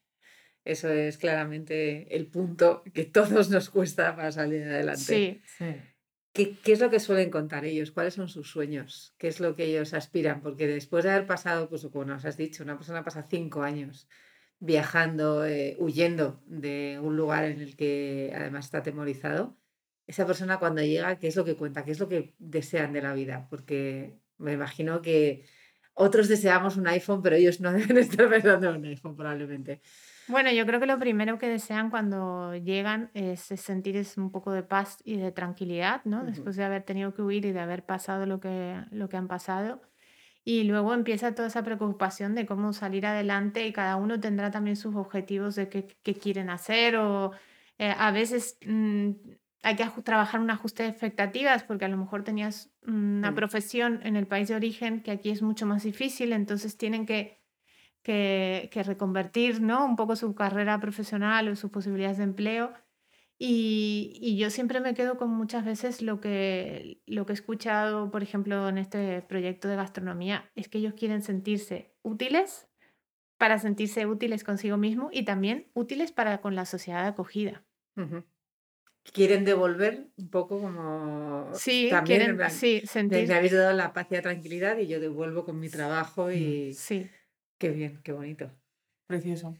Eso 0.62 0.90
es 0.90 1.17
claramente 1.17 2.14
el 2.14 2.26
punto 2.26 2.83
que 2.93 3.05
todos 3.07 3.49
nos 3.49 3.71
cuesta 3.71 4.14
para 4.14 4.31
salir 4.31 4.62
adelante. 4.64 5.00
Sí. 5.00 5.43
sí. 5.45 5.76
¿Qué, 6.33 6.57
¿Qué, 6.59 6.73
es 6.73 6.81
lo 6.81 6.90
que 6.90 7.00
suelen 7.00 7.31
contar 7.31 7.64
ellos? 7.64 7.90
¿Cuáles 7.90 8.14
son 8.14 8.29
sus 8.29 8.50
sueños? 8.50 9.14
¿Qué 9.19 9.26
es 9.26 9.40
lo 9.40 9.57
que 9.57 9.64
ellos 9.64 9.95
aspiran? 9.95 10.43
Porque 10.43 10.67
después 10.67 11.05
de 11.05 11.11
haber 11.11 11.26
pasado, 11.26 11.69
pues 11.69 11.83
como 11.87 12.05
nos 12.05 12.25
has 12.26 12.37
dicho, 12.37 12.62
una 12.62 12.76
persona 12.76 13.02
pasa 13.02 13.26
cinco 13.29 13.62
años 13.62 14.07
viajando, 14.61 15.45
eh, 15.45 15.76
huyendo 15.79 16.40
de 16.47 17.00
un 17.02 17.17
lugar 17.17 17.45
en 17.45 17.61
el 17.61 17.76
que 17.76 18.33
además 18.35 18.67
está 18.67 18.79
atemorizado, 18.79 19.57
esa 20.07 20.26
persona 20.26 20.59
cuando 20.59 20.83
llega, 20.83 21.19
¿qué 21.19 21.29
es 21.29 21.37
lo 21.37 21.45
que 21.45 21.57
cuenta? 21.57 21.85
¿Qué 21.85 21.93
es 21.93 22.00
lo 22.00 22.09
que 22.09 22.35
desean 22.38 22.93
de 22.93 23.02
la 23.02 23.14
vida? 23.14 23.47
Porque 23.49 24.19
me 24.38 24.52
imagino 24.52 25.02
que 25.02 25.45
otros 25.95 26.29
deseamos 26.29 26.76
un 26.76 26.87
iPhone, 26.88 27.23
pero 27.23 27.37
ellos 27.37 27.61
no 27.61 27.73
deben 27.73 27.99
estar 27.99 28.29
pensando 28.29 28.71
en 28.71 28.76
un 28.76 28.85
iPhone 28.87 29.17
probablemente. 29.17 29.81
Bueno, 30.29 30.50
yo 30.52 30.64
creo 30.67 30.81
que 30.81 30.87
lo 30.87 30.99
primero 30.99 31.38
que 31.38 31.49
desean 31.49 31.90
cuando 31.90 32.55
llegan 32.55 33.11
es, 33.14 33.40
sentir 33.40 34.05
un 34.16 34.31
poco 34.31 34.53
de 34.53 34.62
paz 34.62 34.99
y 35.05 35.16
de 35.16 35.33
tranquilidad, 35.33 36.03
¿no? 36.05 36.25
Después 36.25 36.57
de 36.57 36.64
haber 36.64 36.85
tenido 36.85 37.14
que 37.14 37.23
huir 37.23 37.44
y 37.44 37.53
de 37.53 37.61
haber 37.61 37.85
pasado 37.85 38.27
lo 38.27 38.40
que, 38.40 38.81
lo 38.90 39.09
que 39.09 39.16
han 39.16 39.29
pasado. 39.29 39.83
Y 40.44 40.64
luego 40.64 40.94
empieza 40.94 41.35
toda 41.35 41.48
esa 41.48 41.62
preocupación 41.62 42.35
de 42.35 42.46
cómo 42.46 42.72
salir 42.72 43.07
adelante 43.07 43.66
y 43.66 43.72
cada 43.72 43.96
uno 43.96 44.18
tendrá 44.20 44.50
también 44.50 44.76
sus 44.76 44.94
objetivos 44.96 45.55
de 45.55 45.68
qué, 45.68 45.87
qué 46.03 46.14
quieren 46.14 46.48
hacer 46.48 46.96
o 46.96 47.33
eh, 47.79 47.94
a 47.96 48.11
veces 48.11 48.59
mm, 48.66 49.11
hay 49.62 49.76
que 49.76 49.87
trabajar 50.03 50.40
un 50.40 50.50
ajuste 50.50 50.83
de 50.83 50.88
expectativas 50.88 51.62
porque 51.62 51.85
a 51.85 51.88
lo 51.88 51.98
mejor 51.98 52.24
tenías 52.24 52.70
una 52.87 53.31
mm. 53.31 53.35
profesión 53.35 54.00
en 54.03 54.16
el 54.16 54.26
país 54.26 54.48
de 54.48 54.55
origen 54.55 55.03
que 55.03 55.11
aquí 55.11 55.31
es 55.31 55.42
mucho 55.42 55.66
más 55.66 55.83
difícil, 55.83 56.33
entonces 56.33 56.79
tienen 56.79 57.05
que, 57.05 57.42
que, 58.03 58.70
que 58.72 58.83
reconvertir 58.83 59.61
¿no? 59.61 59.85
un 59.85 59.96
poco 59.96 60.16
su 60.16 60.35
carrera 60.35 60.81
profesional 60.81 61.48
o 61.48 61.57
sus 61.57 61.70
posibilidades 61.70 62.18
de 62.18 62.24
empleo 62.24 62.72
y, 63.42 64.37
yo 64.37 64.50
siempre 64.50 64.81
me 64.81 64.92
quedo 64.92 65.16
con 65.16 65.31
muchas 65.31 65.64
veces 65.64 66.03
lo 66.03 66.20
que, 66.20 67.00
lo 67.07 67.24
que 67.24 67.33
he 67.33 67.35
escuchado, 67.35 68.11
por 68.11 68.22
ejemplo, 68.22 68.68
en 68.68 68.76
este 68.76 69.22
proyecto 69.22 69.66
de 69.66 69.76
gastronomía, 69.76 70.50
es 70.55 70.68
que 70.68 70.76
ellos 70.76 70.92
quieren 70.92 71.22
sentirse 71.22 71.94
útiles 72.03 72.68
para 73.38 73.59
sentirse 73.59 74.05
útiles 74.05 74.44
consigo 74.44 74.76
mismo 74.76 75.09
y 75.11 75.24
también 75.24 75.70
útiles 75.72 76.12
para 76.12 76.42
con 76.42 76.55
la 76.55 76.66
sociedad 76.66 77.07
acogida. 77.07 77.64
Quieren 79.11 79.46
devolver 79.46 80.09
un 80.18 80.29
poco 80.29 80.61
como... 80.61 81.48
Sí, 81.55 81.88
también, 81.90 82.37
quieren 82.37 82.50
sí, 82.50 82.83
sentir... 82.85 83.26
Me 83.26 83.35
habéis 83.35 83.53
dado 83.53 83.72
la 83.72 83.94
paz 83.94 84.07
y 84.11 84.16
la 84.16 84.22
tranquilidad 84.22 84.76
y 84.76 84.87
yo 84.87 85.00
devuelvo 85.00 85.46
con 85.46 85.59
mi 85.59 85.70
trabajo 85.70 86.31
y... 86.31 86.74
Sí. 86.74 87.09
Qué 87.57 87.70
bien, 87.70 88.03
qué 88.03 88.12
bonito. 88.12 88.50
Precioso. 89.07 89.55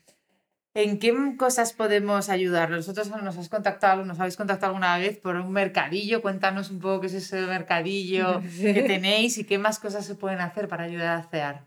¿En 0.73 1.01
qué 1.01 1.13
cosas 1.37 1.73
podemos 1.73 2.29
ayudar? 2.29 2.71
Nosotros 2.71 3.11
nos 3.11 3.37
has 3.37 3.49
contactado, 3.49 4.05
nos 4.05 4.21
habéis 4.21 4.37
contactado 4.37 4.71
alguna 4.71 4.99
vez 4.99 5.19
por 5.19 5.35
un 5.35 5.51
mercadillo. 5.51 6.23
Cuéntanos 6.23 6.71
un 6.71 6.79
poco 6.79 7.01
qué 7.01 7.07
es 7.09 7.15
ese 7.15 7.41
mercadillo 7.43 8.41
que 8.61 8.85
tenéis 8.85 9.37
y 9.39 9.45
qué 9.45 9.59
más 9.59 9.81
cosas 9.81 10.07
se 10.07 10.15
pueden 10.15 10.41
hacer 10.41 10.69
para 10.69 10.85
ayudar 10.85 11.17
a 11.17 11.23
CEAR. 11.25 11.67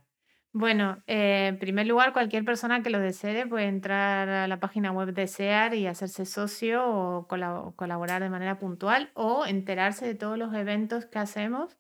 Bueno, 0.54 1.04
eh, 1.08 1.48
en 1.48 1.58
primer 1.58 1.88
lugar, 1.88 2.14
cualquier 2.14 2.46
persona 2.46 2.82
que 2.82 2.92
lo 2.92 3.00
desee 3.00 3.46
puede 3.48 3.66
entrar 3.66 4.30
a 4.30 4.48
la 4.48 4.60
página 4.60 4.92
web 4.92 5.12
de 5.12 5.28
SEAR 5.28 5.74
y 5.74 5.88
hacerse 5.88 6.26
socio 6.26 6.88
o 6.88 7.28
colaborar 7.28 8.22
de 8.22 8.30
manera 8.30 8.60
puntual 8.60 9.12
o 9.16 9.46
enterarse 9.46 10.06
de 10.06 10.16
todos 10.16 10.38
los 10.38 10.54
eventos 10.54 11.08
que 11.08 11.20
hacemos, 11.20 11.76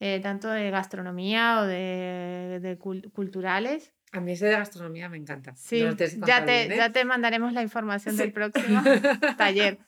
eh, 0.00 0.20
tanto 0.22 0.48
de 0.48 0.70
gastronomía 0.70 1.60
o 1.60 1.66
de, 1.66 2.58
de 2.62 2.78
culturales. 2.78 3.92
A 4.12 4.20
mí 4.20 4.32
ese 4.32 4.46
de 4.46 4.52
gastronomía 4.52 5.08
me 5.08 5.18
encanta. 5.18 5.54
Sí, 5.56 5.80
ya, 6.26 6.44
te, 6.44 6.62
¿eh? 6.62 6.76
ya 6.76 6.92
te 6.92 7.04
mandaremos 7.04 7.52
la 7.52 7.62
información 7.62 8.16
del 8.16 8.32
próximo 8.32 8.82
taller. 9.36 9.78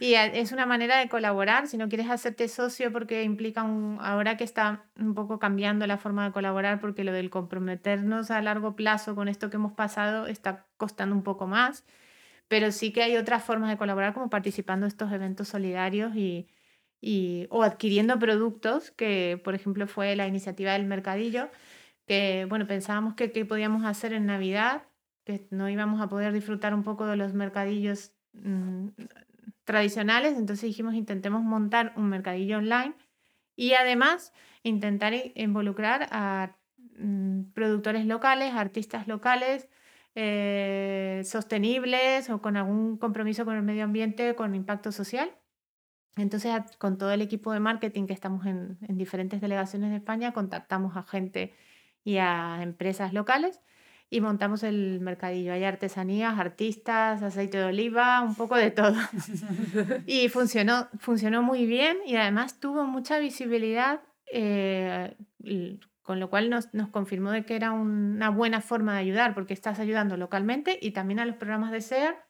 Y 0.00 0.14
es 0.14 0.52
una 0.52 0.66
manera 0.66 0.98
de 0.98 1.08
colaborar. 1.08 1.66
Si 1.66 1.76
no 1.76 1.88
quieres 1.88 2.08
hacerte 2.08 2.46
socio 2.48 2.92
porque 2.92 3.22
implica 3.24 3.64
un, 3.64 3.98
ahora 4.00 4.36
que 4.36 4.44
está 4.44 4.84
un 4.98 5.14
poco 5.14 5.38
cambiando 5.38 5.86
la 5.86 5.98
forma 5.98 6.26
de 6.26 6.32
colaborar 6.32 6.78
porque 6.80 7.02
lo 7.02 7.12
del 7.12 7.30
comprometernos 7.30 8.30
a 8.30 8.40
largo 8.40 8.76
plazo 8.76 9.14
con 9.14 9.28
esto 9.28 9.50
que 9.50 9.56
hemos 9.56 9.72
pasado 9.72 10.26
está 10.26 10.66
costando 10.76 11.16
un 11.16 11.22
poco 11.22 11.46
más. 11.46 11.84
Pero 12.48 12.70
sí 12.70 12.92
que 12.92 13.02
hay 13.02 13.16
otras 13.16 13.42
formas 13.42 13.70
de 13.70 13.76
colaborar 13.76 14.14
como 14.14 14.30
participando 14.30 14.86
en 14.86 14.88
estos 14.88 15.10
eventos 15.10 15.48
solidarios 15.48 16.14
y, 16.14 16.46
y, 17.00 17.48
o 17.50 17.64
adquiriendo 17.64 18.18
productos, 18.20 18.92
que 18.92 19.40
por 19.42 19.56
ejemplo 19.56 19.88
fue 19.88 20.14
la 20.14 20.28
iniciativa 20.28 20.72
del 20.74 20.84
mercadillo 20.84 21.50
que 22.06 22.46
bueno, 22.48 22.66
pensábamos 22.66 23.14
que 23.14 23.32
qué 23.32 23.44
podíamos 23.44 23.84
hacer 23.84 24.12
en 24.12 24.26
Navidad, 24.26 24.84
que 25.24 25.46
no 25.50 25.68
íbamos 25.68 26.00
a 26.00 26.08
poder 26.08 26.32
disfrutar 26.32 26.72
un 26.72 26.84
poco 26.84 27.06
de 27.06 27.16
los 27.16 27.34
mercadillos 27.34 28.12
mm, 28.32 28.88
tradicionales, 29.64 30.38
entonces 30.38 30.62
dijimos 30.68 30.94
intentemos 30.94 31.42
montar 31.42 31.92
un 31.96 32.08
mercadillo 32.08 32.58
online 32.58 32.94
y 33.56 33.72
además 33.72 34.32
intentar 34.62 35.12
involucrar 35.34 36.08
a 36.12 36.56
mm, 36.98 37.52
productores 37.54 38.06
locales, 38.06 38.54
artistas 38.54 39.08
locales, 39.08 39.68
eh, 40.14 41.22
sostenibles 41.24 42.30
o 42.30 42.40
con 42.40 42.56
algún 42.56 42.96
compromiso 42.96 43.44
con 43.44 43.56
el 43.56 43.62
medio 43.62 43.84
ambiente, 43.84 44.34
con 44.34 44.54
impacto 44.54 44.92
social. 44.92 45.30
Entonces, 46.16 46.52
con 46.78 46.96
todo 46.96 47.12
el 47.12 47.20
equipo 47.20 47.52
de 47.52 47.60
marketing 47.60 48.06
que 48.06 48.14
estamos 48.14 48.46
en, 48.46 48.78
en 48.88 48.96
diferentes 48.96 49.40
delegaciones 49.40 49.90
de 49.90 49.96
España, 49.96 50.32
contactamos 50.32 50.96
a 50.96 51.02
gente 51.02 51.54
y 52.06 52.18
a 52.18 52.62
empresas 52.62 53.12
locales 53.12 53.60
y 54.08 54.20
montamos 54.20 54.62
el 54.62 55.00
mercadillo. 55.00 55.52
Hay 55.52 55.64
artesanías, 55.64 56.38
artistas, 56.38 57.20
aceite 57.20 57.58
de 57.58 57.64
oliva, 57.64 58.22
un 58.22 58.36
poco 58.36 58.54
de 58.54 58.70
todo. 58.70 58.94
y 60.06 60.28
funcionó, 60.28 60.88
funcionó 61.00 61.42
muy 61.42 61.66
bien 61.66 61.98
y 62.06 62.14
además 62.14 62.60
tuvo 62.60 62.84
mucha 62.84 63.18
visibilidad, 63.18 64.02
eh, 64.32 65.16
con 66.02 66.20
lo 66.20 66.30
cual 66.30 66.48
nos, 66.48 66.72
nos, 66.72 66.90
confirmó 66.90 67.32
de 67.32 67.44
que 67.44 67.56
era 67.56 67.72
una 67.72 68.30
buena 68.30 68.60
forma 68.60 68.94
de 68.94 69.00
ayudar, 69.00 69.34
porque 69.34 69.52
estás 69.52 69.80
ayudando 69.80 70.16
localmente 70.16 70.78
y 70.80 70.92
también 70.92 71.18
a 71.18 71.26
los 71.26 71.34
programas 71.34 71.72
de 71.72 71.80
SEAR 71.80 72.24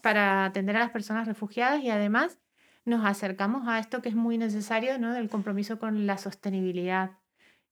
para 0.00 0.46
atender 0.46 0.76
a 0.76 0.80
las 0.80 0.90
personas 0.92 1.28
refugiadas 1.28 1.82
y 1.82 1.90
además 1.90 2.38
nos 2.86 3.04
acercamos 3.04 3.68
a 3.68 3.78
esto 3.78 4.00
que 4.00 4.08
es 4.08 4.14
muy 4.14 4.38
necesario, 4.38 4.98
¿no? 4.98 5.12
del 5.12 5.28
compromiso 5.28 5.78
con 5.78 6.06
la 6.06 6.16
sostenibilidad 6.16 7.18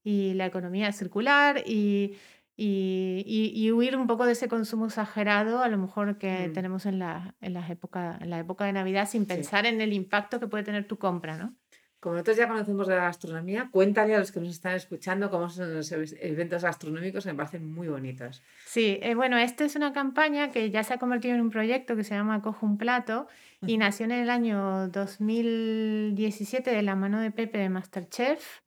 y 0.04 0.34
la 0.34 0.46
economía 0.46 0.92
circular 0.92 1.62
y, 1.66 2.16
y, 2.56 3.22
y- 3.26 3.52
y 3.64 3.72
huir 3.72 3.96
un 3.96 4.06
poco 4.06 4.26
de 4.26 4.32
ese 4.32 4.48
consumo 4.48 4.86
exagerado, 4.86 5.62
a 5.62 5.68
lo 5.68 5.78
mejor 5.78 6.18
que 6.18 6.48
Mm. 6.48 6.52
tenemos 6.52 6.86
en 6.86 6.98
la, 6.98 7.34
en, 7.40 7.54
las 7.54 7.70
época, 7.70 8.18
en 8.20 8.30
la 8.30 8.38
época 8.38 8.64
de 8.66 8.72
Navidad, 8.72 9.08
sin 9.08 9.26
pensar 9.26 9.64
en 9.66 9.80
el 9.80 9.92
impacto 9.92 10.38
que 10.40 10.48
puede 10.48 10.64
tener 10.64 10.86
tu 10.86 10.98
compra, 10.98 11.36
¿no? 11.36 11.54
Como 12.00 12.14
nosotros 12.16 12.36
ya 12.36 12.48
conocemos 12.48 12.88
de 12.88 12.96
la 12.96 13.02
gastronomía, 13.04 13.68
cuéntale 13.70 14.16
a 14.16 14.18
los 14.18 14.32
que 14.32 14.40
nos 14.40 14.48
están 14.48 14.74
escuchando 14.74 15.30
cómo 15.30 15.48
son 15.48 15.72
los 15.72 15.92
ev- 15.92 16.18
eventos 16.20 16.64
gastronómicos 16.64 17.22
que 17.24 17.30
me 17.30 17.36
parecen 17.36 17.72
muy 17.72 17.86
bonitos. 17.86 18.42
Sí, 18.66 18.98
eh, 19.02 19.14
bueno, 19.14 19.38
esta 19.38 19.64
es 19.64 19.76
una 19.76 19.92
campaña 19.92 20.50
que 20.50 20.68
ya 20.72 20.82
se 20.82 20.94
ha 20.94 20.98
convertido 20.98 21.36
en 21.36 21.42
un 21.42 21.50
proyecto 21.50 21.94
que 21.94 22.02
se 22.02 22.16
llama 22.16 22.42
Cojo 22.42 22.66
un 22.66 22.76
plato 22.76 23.28
y 23.64 23.78
nació 23.78 24.06
en 24.06 24.10
el 24.12 24.30
año 24.30 24.88
2017 24.88 26.70
de 26.72 26.82
la 26.82 26.96
mano 26.96 27.20
de 27.20 27.30
Pepe 27.30 27.58
de 27.58 27.68
Masterchef. 27.68 28.60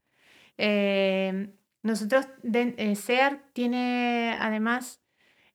Eh, 0.58 1.54
nosotros, 1.84 2.28
de, 2.44 2.74
eh, 2.78 2.96
SEAR 2.96 3.44
tiene 3.54 4.36
además, 4.40 5.02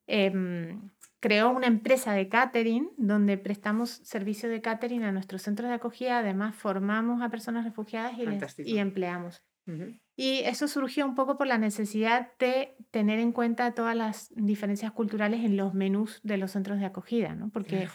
em, 0.07 0.89
creó 1.19 1.49
una 1.51 1.67
empresa 1.67 2.13
de 2.13 2.29
catering 2.29 2.89
donde 2.97 3.37
prestamos 3.37 3.89
servicio 4.03 4.49
de 4.49 4.61
catering 4.61 5.03
a 5.03 5.11
nuestros 5.11 5.41
centros 5.43 5.69
de 5.69 5.75
acogida, 5.75 6.19
además 6.19 6.55
formamos 6.55 7.21
a 7.21 7.29
personas 7.29 7.65
refugiadas 7.65 8.13
y, 8.13 8.17
les- 8.21 8.29
Fantástico. 8.29 8.69
y 8.69 8.79
empleamos. 8.79 9.43
Y 10.17 10.39
eso 10.39 10.67
surgió 10.67 11.05
un 11.05 11.15
poco 11.15 11.37
por 11.37 11.47
la 11.47 11.57
necesidad 11.57 12.31
de 12.39 12.75
tener 12.91 13.19
en 13.19 13.31
cuenta 13.31 13.73
todas 13.73 13.95
las 13.95 14.27
diferencias 14.35 14.91
culturales 14.91 15.45
en 15.45 15.55
los 15.55 15.73
menús 15.73 16.19
de 16.23 16.35
los 16.37 16.51
centros 16.51 16.77
de 16.79 16.85
acogida, 16.85 17.35
¿no? 17.35 17.49
Porque 17.51 17.87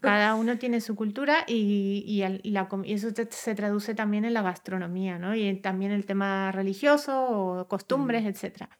cada 0.00 0.34
uno 0.34 0.58
tiene 0.58 0.80
su 0.80 0.94
cultura 0.96 1.44
y, 1.46 2.04
y 2.06 2.22
al- 2.22 2.40
y 2.42 2.50
la 2.50 2.68
com- 2.68 2.84
y 2.84 2.92
eso 2.94 3.08
se 3.30 3.54
traduce 3.54 3.94
también 3.94 4.24
en 4.24 4.34
la 4.34 4.42
gastronomía, 4.42 5.18
¿no? 5.18 5.34
Y 5.34 5.54
también 5.60 5.92
el 5.92 6.06
tema 6.06 6.52
religioso 6.52 7.28
o 7.28 7.68
costumbres, 7.68 8.24
etcétera. 8.26 8.70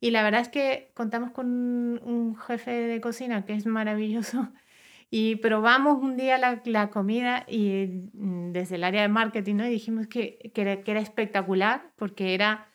Y 0.00 0.10
la 0.12 0.22
verdad 0.22 0.42
es 0.42 0.48
que 0.48 0.92
contamos 0.94 1.32
con 1.32 1.46
un, 1.48 2.36
jefe 2.36 2.70
de 2.70 3.00
cocina 3.00 3.44
que 3.44 3.54
es 3.54 3.66
maravilloso 3.66 4.52
y 5.10 5.36
probamos 5.36 6.02
un 6.02 6.16
día 6.16 6.38
la, 6.38 6.62
la 6.64 6.90
comida 6.90 7.44
y 7.48 8.08
mm, 8.12 8.52
desde 8.52 8.76
el 8.76 8.84
área 8.84 9.02
de 9.02 9.08
marketing, 9.08 9.56
¿no? 9.56 9.66
Y 9.66 9.70
dijimos 9.70 10.06
que, 10.06 10.50
que, 10.54 10.60
era, 10.62 10.82
que 10.82 10.90
era 10.92 11.00
espectacular 11.00 11.92
porque 11.96 12.34
era 12.34 12.68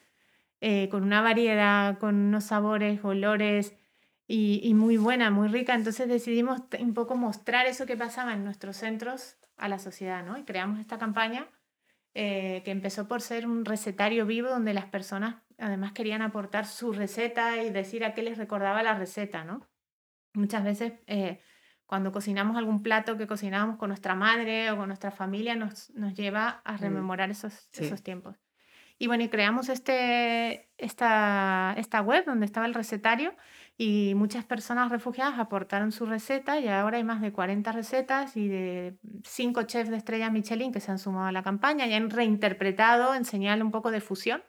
eh, 0.61 0.89
con 0.89 1.03
una 1.03 1.21
variedad, 1.21 1.97
con 1.99 2.15
unos 2.15 2.45
sabores, 2.45 3.03
olores 3.03 3.75
y, 4.27 4.61
y 4.63 4.73
muy 4.73 4.97
buena, 4.97 5.29
muy 5.31 5.47
rica. 5.47 5.73
Entonces 5.75 6.07
decidimos 6.07 6.61
un 6.79 6.93
poco 6.93 7.15
mostrar 7.15 7.65
eso 7.65 7.85
que 7.85 7.97
pasaba 7.97 8.33
en 8.33 8.43
nuestros 8.43 8.77
centros 8.77 9.37
a 9.57 9.67
la 9.67 9.79
sociedad, 9.79 10.23
¿no? 10.23 10.37
Y 10.37 10.43
creamos 10.43 10.79
esta 10.79 10.97
campaña 10.97 11.47
eh, 12.15 12.61
que 12.63 12.71
empezó 12.71 13.07
por 13.07 13.21
ser 13.21 13.47
un 13.47 13.65
recetario 13.65 14.25
vivo 14.25 14.49
donde 14.49 14.73
las 14.73 14.85
personas 14.85 15.37
además 15.57 15.93
querían 15.93 16.21
aportar 16.21 16.65
su 16.65 16.93
receta 16.93 17.63
y 17.63 17.69
decir 17.69 18.05
a 18.05 18.13
qué 18.13 18.21
les 18.21 18.37
recordaba 18.37 18.83
la 18.83 18.93
receta, 18.93 19.43
¿no? 19.43 19.67
Muchas 20.33 20.63
veces 20.63 20.93
eh, 21.07 21.39
cuando 21.85 22.11
cocinamos 22.11 22.57
algún 22.57 22.83
plato 22.83 23.17
que 23.17 23.27
cocinábamos 23.27 23.77
con 23.77 23.89
nuestra 23.89 24.15
madre 24.15 24.71
o 24.71 24.77
con 24.77 24.87
nuestra 24.87 25.11
familia 25.11 25.55
nos, 25.55 25.91
nos 25.91 26.13
lleva 26.13 26.61
a 26.65 26.77
rememorar 26.77 27.29
esos, 27.29 27.67
sí. 27.71 27.85
esos 27.85 28.03
tiempos. 28.03 28.37
Y 28.97 29.07
bueno, 29.07 29.23
y 29.23 29.29
creamos 29.29 29.69
este, 29.69 30.69
esta, 30.77 31.73
esta 31.77 32.01
web 32.01 32.25
donde 32.25 32.45
estaba 32.45 32.65
el 32.65 32.73
recetario 32.73 33.35
y 33.77 34.13
muchas 34.15 34.45
personas 34.45 34.91
refugiadas 34.91 35.39
aportaron 35.39 35.91
su 35.91 36.05
receta 36.05 36.59
y 36.59 36.67
ahora 36.67 36.97
hay 36.97 37.03
más 37.03 37.21
de 37.21 37.31
40 37.33 37.71
recetas 37.71 38.37
y 38.37 38.47
de 38.47 38.97
cinco 39.23 39.63
chefs 39.63 39.89
de 39.89 39.97
estrella 39.97 40.29
Michelin 40.29 40.71
que 40.71 40.79
se 40.79 40.91
han 40.91 40.99
sumado 40.99 41.27
a 41.27 41.31
la 41.31 41.41
campaña 41.43 41.87
y 41.87 41.93
han 41.93 42.09
reinterpretado 42.09 43.15
en 43.15 43.25
señal 43.25 43.63
un 43.63 43.71
poco 43.71 43.89
de 43.91 43.99
fusión, 44.01 44.43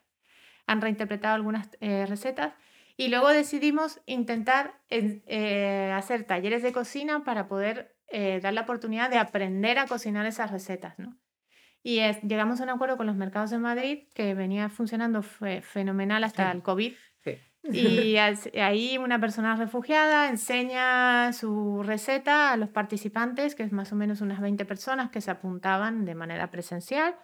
han 0.66 0.80
reinterpretado 0.80 1.34
algunas 1.34 1.68
eh, 1.80 2.04
recetas 2.06 2.52
y 2.96 3.08
luego 3.08 3.28
decidimos 3.30 4.00
intentar 4.06 4.74
en- 4.90 5.22
eh, 5.26 5.90
hacer 5.94 6.24
talleres 6.24 6.62
de 6.62 6.72
cocina 6.72 7.24
para 7.24 7.48
poder 7.48 7.96
eh, 8.08 8.38
dar 8.42 8.52
la 8.52 8.60
oportunidad 8.60 9.08
de 9.10 9.18
aprender 9.18 9.78
a 9.78 9.86
cocinar 9.86 10.26
esas 10.26 10.50
recetas, 10.50 10.98
¿no? 10.98 11.16
Y 11.82 11.98
es- 12.00 12.20
llegamos 12.22 12.60
a 12.60 12.64
un 12.64 12.70
acuerdo 12.70 12.96
con 12.98 13.06
los 13.06 13.16
mercados 13.16 13.50
de 13.50 13.58
Madrid 13.58 14.04
que 14.14 14.34
venía 14.34 14.68
funcionando 14.68 15.22
fe- 15.22 15.62
fenomenal 15.62 16.22
hasta 16.24 16.50
Sí. 16.50 16.56
el 16.58 16.62
COVID. 16.62 16.92
Y 17.72 18.16
ahí 18.16 18.98
una 18.98 19.18
persona 19.18 19.56
refugiada 19.56 20.28
enseña 20.28 21.32
su 21.32 21.82
receta 21.82 22.52
a 22.52 22.56
los 22.56 22.68
participantes, 22.68 23.54
que 23.54 23.62
es 23.62 23.72
más 23.72 23.92
o 23.92 23.96
menos 23.96 24.20
unas 24.20 24.40
20 24.40 24.64
personas 24.66 25.10
que 25.10 25.20
se 25.20 25.30
apuntaban 25.30 26.04
de 26.04 26.14
manera 26.14 26.50
presencial 26.50 27.16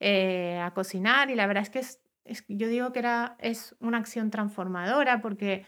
eh, 0.00 0.60
a 0.60 0.72
cocinar. 0.72 1.30
Y 1.30 1.36
la 1.36 1.46
verdad 1.46 1.62
es 1.62 1.70
que 1.70 1.78
es, 1.78 2.44
yo 2.48 2.68
digo 2.68 2.92
que 2.92 2.98
era, 2.98 3.36
es 3.38 3.76
una 3.78 3.98
acción 3.98 4.30
transformadora 4.30 5.20
porque 5.20 5.64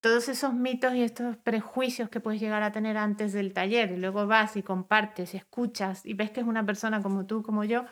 todos 0.00 0.28
esos 0.28 0.54
mitos 0.54 0.94
y 0.94 1.02
estos 1.02 1.36
prejuicios 1.36 2.08
que 2.08 2.20
puedes 2.20 2.40
llegar 2.40 2.62
a 2.62 2.72
tener 2.72 2.96
antes 2.96 3.32
del 3.32 3.52
taller, 3.52 3.90
y 3.90 3.96
luego 3.96 4.26
vas 4.26 4.56
y 4.56 4.62
compartes, 4.62 5.34
escuchas 5.34 6.06
y 6.06 6.14
ves 6.14 6.30
que 6.30 6.40
es 6.40 6.46
una 6.46 6.64
persona 6.64 7.02
como 7.02 7.26
tú, 7.26 7.42
como 7.42 7.64
yo, 7.64 7.84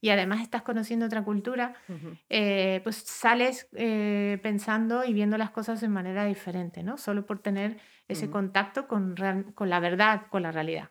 y 0.00 0.10
además 0.10 0.40
estás 0.42 0.62
conociendo 0.62 1.06
otra 1.06 1.24
cultura, 1.24 1.74
eh, 2.28 2.80
pues 2.84 2.96
sales 2.96 3.68
eh, 3.74 4.38
pensando 4.42 5.04
y 5.04 5.12
viendo 5.12 5.36
las 5.38 5.50
cosas 5.50 5.80
de 5.80 5.88
manera 5.88 6.24
diferente, 6.24 6.82
¿no? 6.82 6.96
Solo 6.96 7.26
por 7.26 7.40
tener 7.40 7.78
ese 8.08 8.30
contacto 8.30 8.86
con, 8.88 9.16
real- 9.16 9.52
con 9.54 9.68
la 9.70 9.80
verdad, 9.80 10.26
con 10.30 10.42
la 10.42 10.52
realidad. 10.52 10.90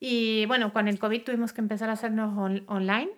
Y 0.00 0.46
bueno, 0.46 0.72
con 0.72 0.88
el 0.88 0.98
COVID 0.98 1.24
tuvimos 1.24 1.52
que 1.52 1.60
empezar 1.62 1.90
a 1.90 1.94
hacernos 1.94 2.36
on- 2.36 2.64
online. 2.68 3.10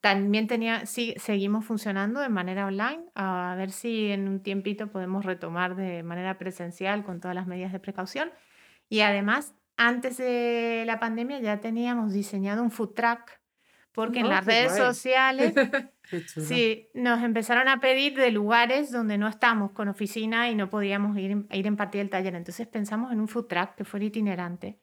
También 0.00 0.46
tenía, 0.48 0.84
sí, 0.84 1.14
seguimos 1.16 1.64
funcionando 1.64 2.20
de 2.20 2.28
manera 2.28 2.66
online, 2.66 3.06
a 3.14 3.54
ver 3.56 3.70
si 3.70 4.10
en 4.10 4.28
un 4.28 4.42
tiempito 4.42 4.90
podemos 4.90 5.24
retomar 5.24 5.76
de 5.76 6.02
manera 6.02 6.36
presencial 6.36 7.04
con 7.04 7.20
todas 7.20 7.34
las 7.34 7.46
medidas 7.46 7.72
de 7.72 7.80
precaución. 7.80 8.30
Y 8.90 9.00
además, 9.00 9.54
antes 9.78 10.18
de 10.18 10.84
la 10.86 11.00
pandemia 11.00 11.40
ya 11.40 11.60
teníamos 11.60 12.12
diseñado 12.12 12.62
un 12.62 12.70
food 12.70 12.92
truck, 12.94 13.30
porque 13.94 14.20
en 14.20 14.26
Oh, 14.26 14.30
las 14.30 14.44
qué 14.44 14.50
redes 14.50 14.72
guay. 14.72 14.80
sociales. 14.82 15.54
Sí, 16.36 16.88
nos 16.92 17.22
empezaron 17.24 17.66
a 17.66 17.80
pedir 17.80 18.14
de 18.14 18.30
lugares 18.30 18.92
donde 18.92 19.16
no 19.16 19.26
estamos 19.26 19.72
con 19.72 19.88
oficina 19.88 20.50
y 20.50 20.54
no 20.54 20.68
podíamos 20.68 21.16
ir, 21.18 21.30
en- 21.30 21.46
ir 21.50 21.64
a 21.64 21.68
impartir 21.68 22.02
el 22.02 22.10
taller. 22.10 22.34
Entonces 22.34 22.66
pensamos 22.68 23.10
en 23.10 23.20
un 23.20 23.26
food 23.26 23.46
truck 23.46 23.74
que 23.74 23.84
fuera 23.84 24.04
itinerante. 24.04 24.78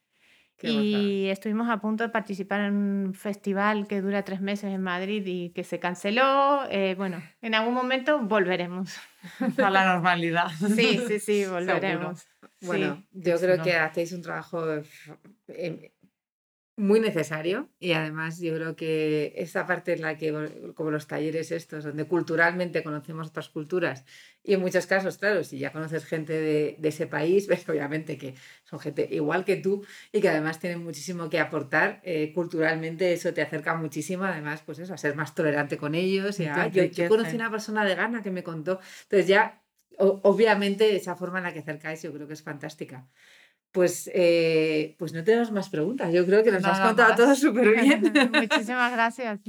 Qué 0.57 0.69
y 0.69 1.29
estuvimos 1.29 1.69
a 1.69 1.79
punto 1.79 2.03
de 2.03 2.09
participar 2.09 2.61
en 2.61 2.73
un 2.73 3.13
festival 3.13 3.87
que 3.87 4.01
dura 4.01 4.23
tres 4.23 4.41
meses 4.41 4.73
en 4.73 4.81
Madrid 4.81 5.23
y 5.25 5.51
que 5.51 5.63
se 5.63 5.79
canceló. 5.79 6.63
Eh, 6.71 6.95
bueno, 6.97 7.21
en 7.41 7.53
algún 7.53 7.75
momento 7.75 8.19
volveremos. 8.19 8.97
A 9.63 9.69
la 9.69 9.93
normalidad. 9.93 10.47
Sí, 10.75 10.99
sí, 11.07 11.19
sí, 11.19 11.45
volveremos. 11.49 12.25
Bueno, 12.61 12.95
Sí. 12.95 13.07
yo 13.13 13.37
creo 13.39 13.55
chulo. 13.57 13.63
que 13.63 13.75
hacéis 13.75 14.11
un 14.13 14.21
trabajo 14.23 14.73
f- 14.73 15.13
em, 15.49 15.79
muy 16.81 16.99
necesario 16.99 17.69
y 17.79 17.93
además 17.93 18.39
yo 18.39 18.55
creo 18.55 18.75
que 18.75 19.33
esta 19.37 19.65
parte 19.67 19.93
en 19.93 20.01
la 20.01 20.17
que, 20.17 20.73
como 20.75 20.91
los 20.91 21.07
talleres 21.07 21.51
estos, 21.51 21.83
donde 21.83 22.05
culturalmente 22.05 22.83
conocemos 22.83 23.29
otras 23.29 23.49
culturas 23.49 24.05
y 24.43 24.53
en 24.53 24.61
muchos 24.61 24.87
casos, 24.87 25.17
claro, 25.17 25.43
si 25.43 25.59
ya 25.59 25.71
conoces 25.71 26.05
gente 26.05 26.33
de, 26.33 26.75
de 26.79 26.89
ese 26.89 27.07
país, 27.07 27.47
ves 27.47 27.67
obviamente 27.69 28.17
que 28.17 28.33
son 28.63 28.79
gente 28.79 29.07
igual 29.11 29.45
que 29.45 29.57
tú 29.57 29.85
y 30.11 30.21
que 30.21 30.29
además 30.29 30.59
tienen 30.59 30.83
muchísimo 30.83 31.29
que 31.29 31.39
aportar 31.39 32.01
eh, 32.03 32.31
culturalmente, 32.33 33.13
eso 33.13 33.33
te 33.33 33.41
acerca 33.41 33.75
muchísimo, 33.75 34.23
además, 34.25 34.61
pues 34.65 34.79
eso, 34.79 34.93
a 34.93 34.97
ser 34.97 35.15
más 35.15 35.35
tolerante 35.35 35.77
con 35.77 35.95
ellos. 35.95 36.39
Y, 36.39 36.47
"Ah, 36.47 36.67
yo, 36.67 36.83
yo 36.85 37.05
conocí 37.07 37.35
una 37.35 37.51
persona 37.51 37.85
de 37.85 37.95
Ghana 37.95 38.23
que 38.23 38.31
me 38.31 38.43
contó, 38.43 38.79
entonces 39.03 39.27
ya 39.27 39.61
o- 39.97 40.19
obviamente 40.23 40.95
esa 40.95 41.15
forma 41.15 41.37
en 41.39 41.43
la 41.45 41.53
que 41.53 41.59
acercáis 41.59 42.01
yo 42.01 42.11
creo 42.13 42.27
que 42.27 42.33
es 42.33 42.41
fantástica. 42.43 43.07
Pues, 43.71 44.11
eh, 44.13 44.95
pues 44.99 45.13
no 45.13 45.23
tenemos 45.23 45.51
más 45.51 45.69
preguntas. 45.69 46.11
Yo 46.13 46.25
creo 46.25 46.43
que 46.43 46.51
nos 46.51 46.63
has 46.65 46.79
contado 46.79 47.09
más. 47.09 47.17
todo 47.17 47.35
súper 47.35 47.69
bien. 47.81 48.11
Muchísimas 48.33 48.91
gracias. 48.91 49.39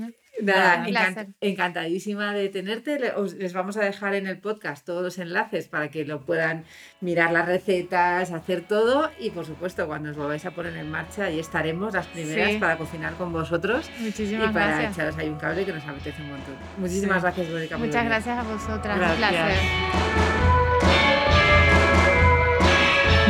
Nada, 0.40 0.86
Un 0.88 1.34
encantadísima 1.40 2.32
de 2.32 2.48
tenerte. 2.48 3.12
Os- 3.16 3.34
les 3.34 3.52
vamos 3.52 3.76
a 3.76 3.80
dejar 3.84 4.14
en 4.14 4.26
el 4.26 4.38
podcast 4.38 4.84
todos 4.86 5.02
los 5.02 5.18
enlaces 5.18 5.68
para 5.68 5.88
que 5.90 6.04
lo 6.04 6.24
puedan 6.24 6.64
mirar 7.00 7.32
las 7.32 7.46
recetas, 7.46 8.32
hacer 8.32 8.62
todo 8.62 9.10
y 9.20 9.30
por 9.30 9.44
supuesto 9.44 9.86
cuando 9.86 10.10
os 10.10 10.16
volváis 10.16 10.44
a 10.46 10.52
poner 10.52 10.74
en 10.76 10.90
marcha 10.90 11.24
ahí 11.26 11.38
estaremos 11.38 11.92
las 11.92 12.06
primeras 12.06 12.52
Sí. 12.52 12.58
para 12.58 12.78
cocinar 12.78 13.14
con 13.14 13.30
vosotros 13.32 13.90
y 14.00 14.04
Muchísimas 14.04 14.52
para 14.52 14.68
gracias. 14.68 14.94
echaros 14.94 15.18
ahí 15.18 15.28
un 15.28 15.38
cable 15.38 15.66
que 15.66 15.72
nos 15.72 15.84
apetece 15.86 16.22
un 16.22 16.28
montón. 16.30 16.54
Muchísimas 16.78 17.16
Sí. 17.18 17.22
gracias, 17.22 17.48
Mónica. 17.50 17.76
Muchas 17.76 18.04
gracias 18.04 18.38
a 18.38 18.42
vosotras. 18.42 18.94
Un 18.96 19.00
Gracias. 19.00 19.30
placer. 19.30 20.41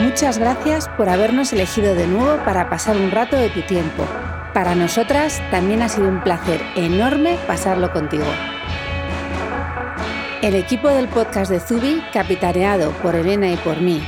Muchas 0.02 0.38
gracias 0.38 0.88
por 0.88 1.08
habernos 1.08 1.52
elegido 1.52 1.94
de 1.94 2.08
nuevo 2.08 2.42
para 2.44 2.68
pasar 2.68 2.96
un 2.96 3.12
rato 3.12 3.36
de 3.36 3.50
tu 3.50 3.62
tiempo. 3.62 4.04
Para 4.52 4.74
nosotras 4.74 5.40
también 5.52 5.80
ha 5.80 5.88
sido 5.88 6.08
un 6.08 6.20
placer 6.20 6.60
enorme 6.74 7.38
pasarlo 7.46 7.92
contigo. 7.92 8.26
El 10.42 10.56
equipo 10.56 10.88
del 10.88 11.06
podcast 11.06 11.52
de 11.52 11.60
Zubi, 11.60 12.02
capitaneado 12.12 12.90
por 12.94 13.14
Elena 13.14 13.48
y 13.52 13.56
por 13.58 13.80
mí, 13.80 14.02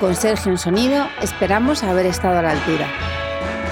con 0.00 0.16
Sergio 0.16 0.50
en 0.50 0.58
sonido, 0.58 1.06
esperamos 1.22 1.84
haber 1.84 2.06
estado 2.06 2.38
a 2.38 2.42
la 2.42 2.50
altura. 2.50 2.88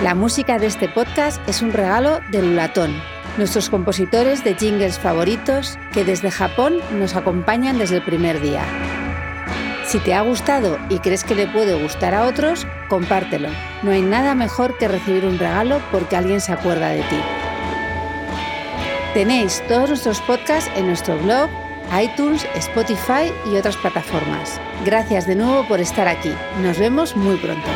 La 0.00 0.14
música 0.14 0.60
de 0.60 0.68
este 0.68 0.88
podcast 0.88 1.42
es 1.48 1.60
un 1.60 1.72
regalo 1.72 2.20
de 2.30 2.40
Lulatón, 2.40 2.94
nuestros 3.36 3.68
compositores 3.68 4.44
de 4.44 4.54
jingles 4.54 5.00
favoritos 5.00 5.76
que 5.92 6.04
desde 6.04 6.30
Japón 6.30 6.76
nos 6.92 7.16
acompañan 7.16 7.78
desde 7.78 7.96
el 7.96 8.02
primer 8.04 8.40
día. 8.40 8.62
Si 9.94 10.00
te 10.00 10.12
ha 10.12 10.22
gustado 10.22 10.76
y 10.88 10.98
crees 10.98 11.22
que 11.22 11.36
le 11.36 11.46
puede 11.46 11.80
gustar 11.80 12.16
a 12.16 12.26
otros, 12.26 12.66
compártelo. 12.88 13.48
No 13.84 13.92
hay 13.92 14.02
nada 14.02 14.34
mejor 14.34 14.76
que 14.76 14.88
recibir 14.88 15.24
un 15.24 15.38
regalo 15.38 15.80
porque 15.92 16.16
alguien 16.16 16.40
se 16.40 16.52
acuerda 16.52 16.88
de 16.88 17.02
ti. 17.02 17.20
Tenéis 19.14 19.62
todos 19.68 19.90
nuestros 19.90 20.20
podcasts 20.22 20.68
en 20.74 20.88
nuestro 20.88 21.16
blog, 21.18 21.48
iTunes, 21.96 22.44
Spotify 22.56 23.32
y 23.48 23.54
otras 23.54 23.76
plataformas. 23.76 24.60
Gracias 24.84 25.28
de 25.28 25.36
nuevo 25.36 25.64
por 25.68 25.78
estar 25.78 26.08
aquí. 26.08 26.34
Nos 26.60 26.76
vemos 26.76 27.14
muy 27.14 27.36
pronto. 27.36 27.68